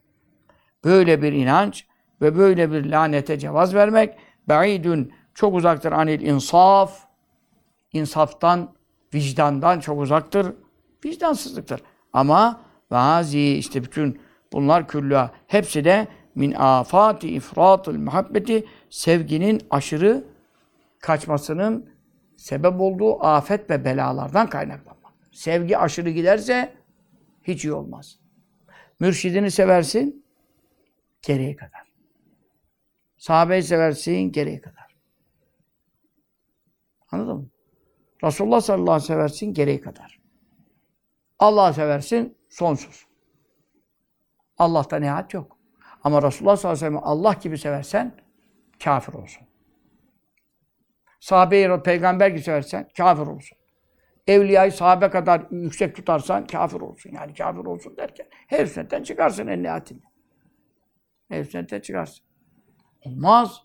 [0.85, 1.87] Böyle bir inanç
[2.21, 4.19] ve böyle bir lanete cevaz vermek
[4.49, 7.01] ba'idun çok uzaktır anil insaf.
[7.93, 8.75] insaftan,
[9.15, 10.53] vicdandan çok uzaktır.
[11.05, 11.83] Vicdansızlıktır.
[12.13, 12.61] Ama
[12.91, 14.21] vazi işte bütün
[14.53, 20.25] bunlar küllüha hepsi de min afati ifratul muhabbeti sevginin aşırı
[20.99, 21.91] kaçmasının
[22.37, 25.13] sebep olduğu afet ve belalardan kaynaklanmak.
[25.33, 26.73] Sevgi aşırı giderse
[27.43, 28.19] hiç iyi olmaz.
[29.01, 30.25] Mürşidini seversin
[31.23, 31.90] gereği kadar.
[33.21, 34.97] Sahabeyi seversin gereği kadar.
[37.11, 37.49] Anladın mı?
[38.25, 40.21] Resulullah sallallahu aleyhi ve seversin gereği kadar.
[41.39, 43.07] Allah'ı seversin sonsuz.
[44.59, 45.59] Allah'ta nihat yok.
[46.05, 48.17] Ama Resulullah sallallahu aleyhi ve sellem Allah gibi seversen
[48.85, 49.47] kafir olsun.
[51.21, 53.59] Sahabeyi peygamber gibi seversen kafir olsun.
[54.27, 57.11] Evliyayı sahabe kadar yüksek tutarsan kafir olsun.
[57.13, 60.05] Yani kafir olsun derken her sünnetten çıkarsın en nihatinde.
[61.29, 62.30] Her sünnetten çıkarsın.
[63.05, 63.63] Olmaz.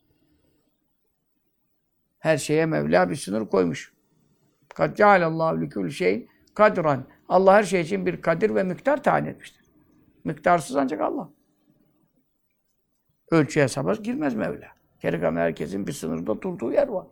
[2.20, 3.94] Her şeye Mevla bir sınır koymuş.
[4.76, 7.06] Kad cealallahu likül şeyin kadran.
[7.30, 9.66] Allah her şey için bir kadir ve miktar tayin etmiştir.
[10.24, 11.30] Miktarsız ancak Allah.
[13.32, 14.68] Ölçü hesaba girmez Mevla.
[15.00, 17.08] Geri kalan herkesin bir sınırda durduğu yer var.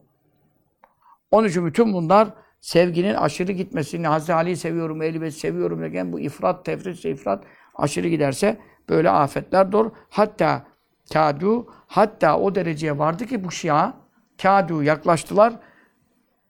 [1.32, 2.30] Onun için bütün bunlar
[2.62, 7.44] sevginin aşırı gitmesini, Hazreti Ali'yi seviyorum, Ehl-i seviyorum derken bu ifrat, tefrit, ifrat
[7.76, 8.58] aşırı giderse
[8.90, 9.94] böyle afetler doğru.
[10.10, 10.66] Hatta
[11.12, 13.94] kâdû, hatta o dereceye vardı ki bu şia,
[14.38, 15.54] kâdû yaklaştılar,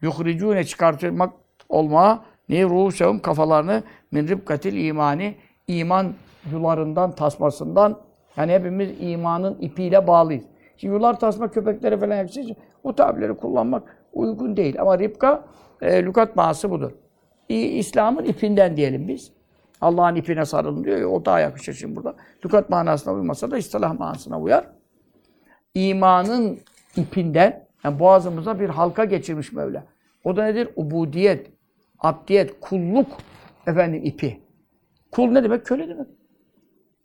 [0.01, 1.33] yuhricûne çıkartmak
[1.69, 5.35] olmaya, ne ruhsevum kafalarını min ribkatil imani,
[5.67, 6.13] iman
[6.51, 7.99] yularından, tasmasından,
[8.37, 10.43] yani hepimiz imanın ipiyle bağlıyız.
[10.77, 12.55] Şimdi yular tasma köpeklere falan yakışır.
[12.83, 14.81] O tabirleri kullanmak uygun değil.
[14.81, 15.45] Ama ripka,
[15.81, 16.91] e, lükat manası budur.
[17.49, 19.31] İslam'ın ipinden diyelim biz.
[19.83, 22.15] Allah'ın ipine sarılın diyor ya, o daha yakışır şimdi burada.
[22.45, 24.67] Lükat manasına uymasa da istilah manasına uyar.
[25.73, 26.59] İmanın
[26.95, 29.85] ipinden, yani boğazımıza bir halka geçirmiş Mevla.
[30.23, 30.69] O da nedir?
[30.75, 31.51] Ubudiyet,
[31.99, 33.07] abdiyet, kulluk
[33.67, 34.39] efendim ipi.
[35.11, 35.65] Kul ne demek?
[35.65, 36.07] Köle demek.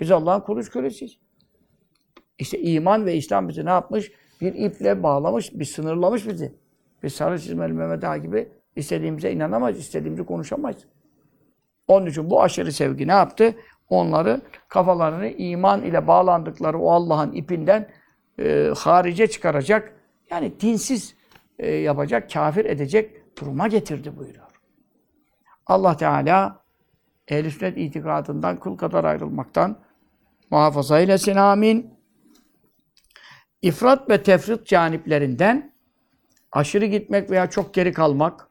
[0.00, 1.18] Biz Allah'ın kuluyuz, kölesiyiz.
[2.38, 4.12] İşte iman ve İslam bizi ne yapmış?
[4.40, 6.54] Bir iple bağlamış, bir sınırlamış bizi.
[7.02, 10.86] Biz sarı çizmeli Mehmet Ağa gibi istediğimize inanamayız, istediğimizi konuşamayız.
[11.88, 13.54] Onun için bu aşırı sevgi ne yaptı?
[13.88, 17.88] Onları kafalarını iman ile bağlandıkları o Allah'ın ipinden
[18.40, 19.92] e, harice çıkaracak,
[20.30, 21.14] yani dinsiz
[21.58, 24.46] e, yapacak, kafir edecek duruma getirdi buyuruyor.
[25.66, 26.64] Allah Teala
[27.28, 29.78] ehl-i sünnet itikadından kıl kadar ayrılmaktan
[30.50, 31.98] muhafaza eylesin amin.
[33.62, 35.72] İfrat ve tefrit caniplerinden
[36.52, 38.48] aşırı gitmek veya çok geri kalmak,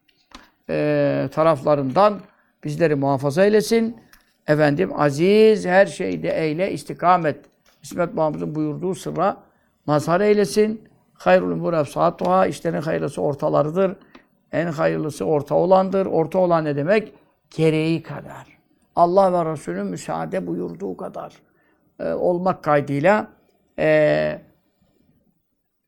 [0.70, 2.22] e, taraflarından
[2.68, 3.98] bizleri muhafaza eylesin.
[4.48, 7.46] Efendim aziz her şeyde eyle istikamet.
[7.84, 9.38] İsmet Mahmud'un buyurduğu sırra
[9.86, 10.82] mazhar eylesin.
[11.14, 12.48] Hayrul umur efsatuhâ.
[12.48, 13.96] İşlerin hayırlısı ortalarıdır.
[14.52, 16.06] En hayırlısı orta olandır.
[16.06, 17.14] Orta olan ne demek?
[17.56, 18.58] Gereği kadar.
[18.96, 21.34] Allah ve Resulü müsaade buyurduğu kadar
[22.00, 23.28] e, olmak kaydıyla
[23.80, 24.42] e,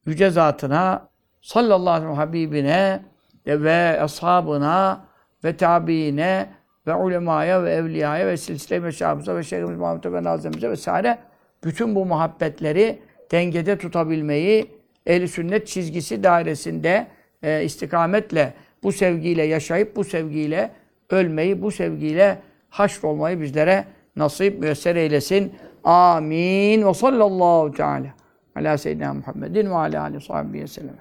[0.06, 1.10] yüce zatına
[1.42, 3.06] sallallahu aleyhi ve habibine
[3.48, 5.06] ve ashabına
[5.44, 6.59] ve tabiine
[6.90, 11.18] ve ulemaya ve evliyaya ve silsile-i meşabımıza ve Şeyhimiz Muhammed'e ve Nazemize vesaire
[11.64, 13.00] bütün bu muhabbetleri
[13.32, 14.72] dengede tutabilmeyi
[15.06, 17.08] ehl sünnet çizgisi dairesinde
[17.44, 20.72] e, istikametle bu sevgiyle yaşayıp bu sevgiyle
[21.10, 22.38] ölmeyi, bu sevgiyle
[22.70, 23.86] haşr olmayı bizlere
[24.16, 25.54] nasip müyesser eylesin.
[25.84, 26.88] Amin.
[26.88, 28.08] Ve sallallahu teala
[28.56, 30.96] ala seyyidina Muhammedin ve ala aleyhi sahibi sellem.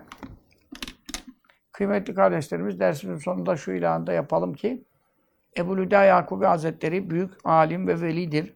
[1.73, 4.85] Kıymetli kardeşlerimiz dersimizin sonunda şu ilanı da yapalım ki
[5.59, 8.55] Ebu Lüda Yakubi Hazretleri büyük alim ve velidir.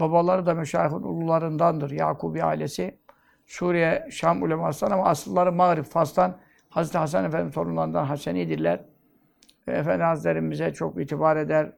[0.00, 1.90] Babaları da meşayihin ulularındandır.
[1.90, 2.98] Yakubi ailesi
[3.46, 6.36] Suriye, Şam ulemasından ama asılları Mağrib, Fas'tan
[6.70, 8.80] Hazreti Hasan Efendi torunlarından Hasenidirler.
[9.68, 11.72] Ve Efendi Hazretlerimize çok itibar eder.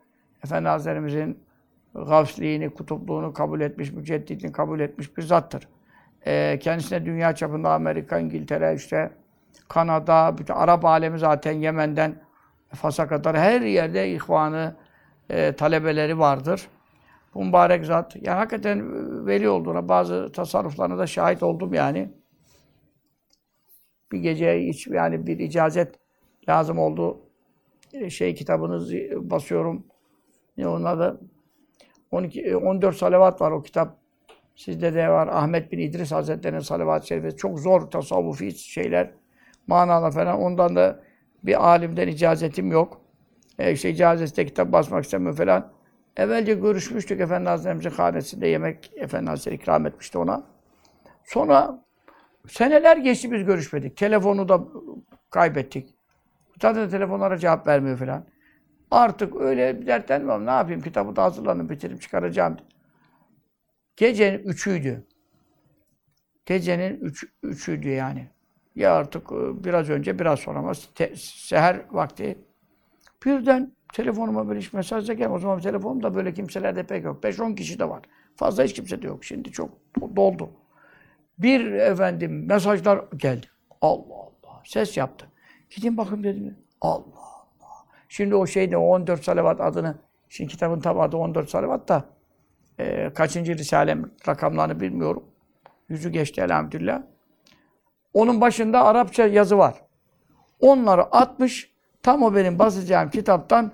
[0.45, 1.45] Efendi Hazretlerimizin
[1.95, 5.69] gavsliğini, kutupluğunu kabul etmiş, müceddidini kabul etmiş bir zattır.
[6.27, 9.11] Ee, kendisine dünya çapında Amerika, İngiltere, işte
[9.69, 12.24] Kanada, bütün Arap alemi zaten Yemen'den
[12.75, 14.77] Fas'a kadar her yerde ihvanı,
[15.31, 16.69] e, talebeleri vardır.
[17.35, 18.17] Bu mübarek zat.
[18.17, 18.83] Yani hakikaten
[19.27, 22.11] veli olduğuna bazı tasarruflarına da şahit oldum yani.
[24.13, 25.95] Bir gece hiç yani bir icazet
[26.49, 27.21] lazım oldu.
[27.93, 28.81] E, Şey kitabını
[29.31, 29.87] basıyorum.
[30.57, 31.21] Ne onun adı?
[32.11, 33.99] 12, 14 salavat var o kitap.
[34.57, 35.29] Sizde de var.
[35.29, 37.37] Ahmet bin İdris Hazretleri'nin salavat-ı şerifi.
[37.37, 39.11] Çok zor tasavvufi şeyler.
[39.67, 40.41] Manalar falan.
[40.41, 41.03] Ondan da
[41.45, 43.01] bir alimden icazetim yok.
[43.59, 45.73] E işte icazette kitap basmak istemiyor falan.
[46.17, 50.47] Evvelce görüşmüştük Efendi Hazretlerimizin hanesinde yemek Efendi Hazretleri ikram etmişti ona.
[51.25, 51.85] Sonra
[52.49, 53.97] seneler geçti biz görüşmedik.
[53.97, 54.65] Telefonu da
[55.31, 55.95] kaybettik.
[56.63, 58.27] Zaten telefonlara cevap vermiyor falan.
[58.91, 60.47] Artık öyle dertlenmem.
[60.47, 60.81] Ne yapayım?
[60.81, 62.57] Kitabı da hazırlanın, bitirip çıkaracağım.
[63.97, 65.07] Gecenin üçüydü.
[66.47, 68.34] Gecenin üç, üçüydü yani.
[68.75, 72.39] Ya artık e, biraz önce, biraz sonra ama te, seher vakti.
[73.25, 75.37] Birden telefonuma böyle hiç mesaj da gelmiyor.
[75.37, 77.25] O zaman telefonumda böyle kimselerde pek yok.
[77.25, 78.03] 5-10 kişi de var.
[78.37, 79.25] Fazla hiç kimse de yok.
[79.25, 79.71] Şimdi çok
[80.17, 80.51] doldu.
[81.39, 83.47] Bir efendim mesajlar geldi.
[83.81, 84.63] Allah Allah.
[84.65, 85.27] Ses yaptı.
[85.71, 86.59] Gidin bakın dedim.
[86.81, 87.85] Allah Allah.
[88.09, 89.99] Şimdi o şeyde o 14 salavat adını,
[90.29, 92.05] şimdi kitabın tam adı 14 salavat da
[92.79, 95.25] e, kaçıncı risalem rakamlarını bilmiyorum.
[95.89, 97.03] Yüzü geçti elhamdülillah.
[98.15, 99.75] Onun başında Arapça yazı var.
[100.61, 101.75] Onları atmış.
[102.03, 103.73] Tam o benim basacağım kitaptan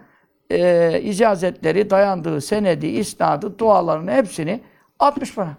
[0.51, 4.61] e, icazetleri, dayandığı senedi, isnadı, dualarını hepsini
[4.99, 5.57] atmış bana.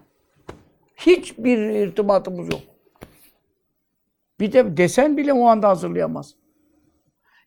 [0.96, 2.62] Hiçbir irtibatımız yok.
[4.40, 6.36] Bir de desen bile o anda hazırlayamaz.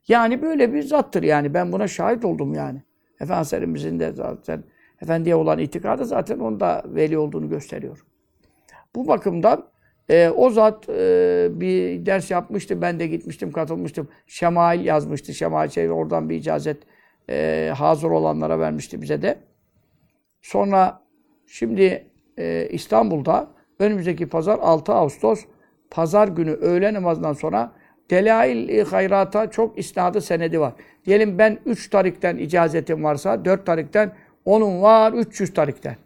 [0.09, 1.55] Yani böyle bir zattır yani.
[1.55, 2.83] Ben buna şahit oldum yani.
[3.21, 4.65] Efendimizin de zaten
[5.03, 8.07] Efendiye olan itikadı zaten onda veli olduğunu gösteriyor.
[8.95, 9.67] Bu bakımdan
[10.11, 12.83] e, o zat e, bir ders yapmıştı.
[12.83, 14.09] Ben de gitmiştim, katılmıştım.
[14.27, 15.35] Şemail yazmıştı.
[15.35, 16.77] Şemail şey oradan bir icazet
[17.31, 19.39] e, hazır olanlara vermişti bize de.
[20.43, 21.03] Sonra
[21.47, 22.07] şimdi
[22.39, 23.49] e, İstanbul'da
[23.79, 25.45] önümüzdeki pazar 6 Ağustos
[25.91, 27.73] pazar günü öğle namazından sonra
[28.11, 30.73] Delail-i Hayrat'a çok isnadı senedi var.
[31.07, 34.13] Diyelim ben 3 tarikten icazetim varsa 4 tarikten
[34.45, 35.97] onun var 300 tarikten.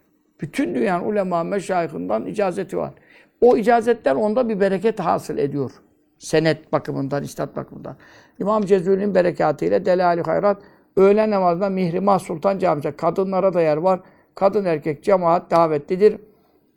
[0.40, 2.92] Bütün dünyanın ulema meşayihinden icazeti var.
[3.40, 5.70] O icazetler onda bir bereket hasıl ediyor.
[6.18, 7.96] Senet bakımından, istat bakımından.
[8.38, 10.62] İmam Cezuri'nin berekatıyla Delali Hayrat
[10.96, 12.92] öğlen namazında Mihrimah Sultan Camisi.
[12.92, 14.00] Kadınlara da yer var.
[14.34, 16.20] Kadın erkek cemaat davetlidir.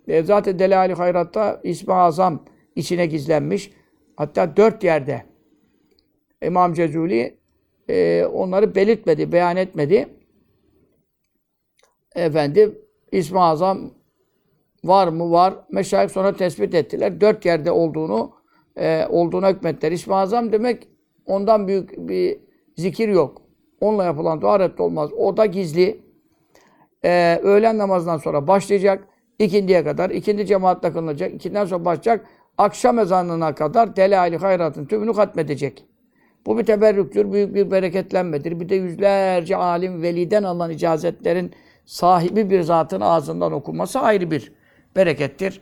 [0.08, 2.44] E, zaten Delali Hayrat'ta İsmi Azam
[2.76, 3.72] içine gizlenmiş.
[4.16, 5.26] Hatta dört yerde
[6.44, 7.38] İmam Cezuli
[7.90, 10.10] e, onları belirtmedi, beyan etmedi.
[12.16, 12.80] Efendim
[13.12, 13.92] İsmi Azam
[14.84, 15.32] var mı?
[15.32, 15.54] Var.
[15.72, 17.22] Meşayih sonra tespit ettiler.
[17.22, 18.32] Dört yerde olduğunu
[18.78, 19.92] e, olduğuna hükmettiler.
[19.92, 20.88] İsmi Azam demek
[21.26, 22.40] ondan büyük bir
[22.78, 23.42] zikir yok.
[23.82, 25.14] Onunla yapılan dua olmaz.
[25.14, 26.00] O da gizli.
[27.06, 29.08] E, öğlen namazından sonra başlayacak.
[29.40, 30.10] ikindiye kadar.
[30.10, 31.34] ikindi cemaatle kılınacak.
[31.34, 32.26] İkinden sonra başlayacak.
[32.58, 35.86] Akşam ezanına kadar Delail-i Hayrat'ın tümünü hatmedecek.
[36.46, 38.60] Bu bir teberrüktür, büyük bir bereketlenmedir.
[38.60, 41.52] Bir de yüzlerce alim, veliden alınan icazetlerin
[41.86, 44.54] sahibi bir zatın ağzından okunması ayrı bir
[44.96, 45.62] berekettir.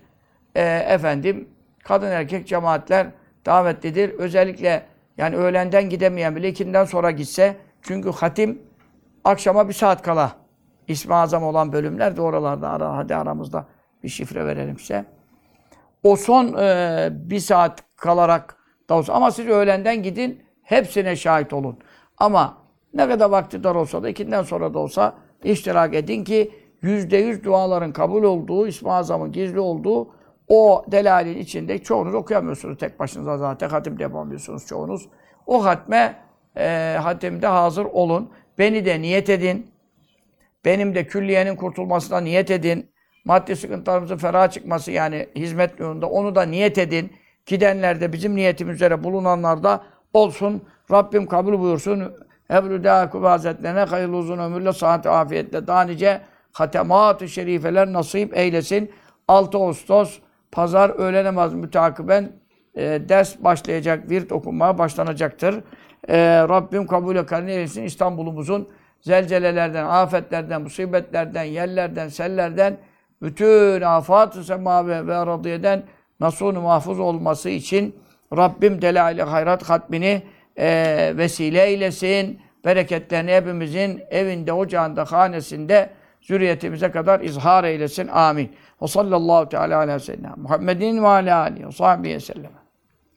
[0.56, 1.50] E, efendim,
[1.84, 3.08] kadın erkek cemaatler
[3.46, 4.10] davetlidir.
[4.10, 4.86] Özellikle
[5.20, 7.56] Yani öğlenden gidemeyen bile ikinden sonra gitse.
[7.82, 8.62] Çünkü hatim
[9.24, 10.32] akşama bir saat kala.
[10.88, 13.66] İsmi azam olan bölümler de oralarda ara, hadi aramızda
[14.04, 15.06] bir şifre verelim size.
[16.04, 18.56] O son e, bir saat kalarak
[18.90, 21.78] da olsa ama siz öğlenden gidin hepsine şahit olun.
[22.18, 22.58] Ama
[22.94, 25.14] ne kadar vakti dar olsa da ikinden sonra da olsa
[25.44, 26.52] iştirak edin ki
[26.82, 30.08] yüzde yüz duaların kabul olduğu, İsmi Azam'ın gizli olduğu
[30.48, 33.70] o delalin içinde çoğunuz okuyamıyorsunuz tek başınıza zaten.
[33.70, 35.10] Hatim de yapamıyorsunuz çoğunuz.
[35.48, 36.16] O hatme,
[36.58, 38.30] e, hatimde hazır olun.
[38.58, 39.72] Beni de niyet edin.
[40.66, 42.90] Benim de külliyenin kurtulmasına niyet edin.
[43.26, 47.12] Maddi sıkıntılarımızın ferah çıkması yani hizmet yolunda onu da niyet edin.
[47.46, 50.64] Gidenler de bizim niyetimiz üzere bulunanlar da olsun.
[50.92, 52.14] Rabbim kabul buyursun.
[52.52, 56.22] Ebru Dâkûb Hazretlerine hayırlı uzun ömürle, sıhhat afiyetle daha nice
[56.60, 58.92] hatemat-ı şerifeler nasip eylesin.
[59.28, 60.20] 6 Ağustos
[60.52, 62.32] Pazar öğle namazı mütakiben
[62.76, 65.64] e, ders başlayacak, virt okunmaya başlanacaktır.
[66.08, 66.18] E,
[66.50, 67.84] Rabbim kabul karne eylesin.
[67.84, 68.70] İstanbul'umuzun
[69.02, 72.78] zelzelelerden, afetlerden, musibetlerden, yerlerden, sellerden,
[73.22, 75.84] bütün afat-ı semavi ve radiyeden
[76.20, 77.96] nasunu mahfuz olması için
[78.38, 80.22] Rabbim delail-i hayrat hatmini
[80.58, 82.40] e, vesile eylesin.
[82.66, 85.90] Bereketlerini hepimizin evinde, ocağında, hanesinde,
[86.30, 88.08] zürriyetimize kadar izhar eylesin.
[88.08, 88.52] Amin.
[88.82, 92.59] Ve sallallahu teala ala seyyidina Muhammedin ve ala alihi ve sahbihi sellem.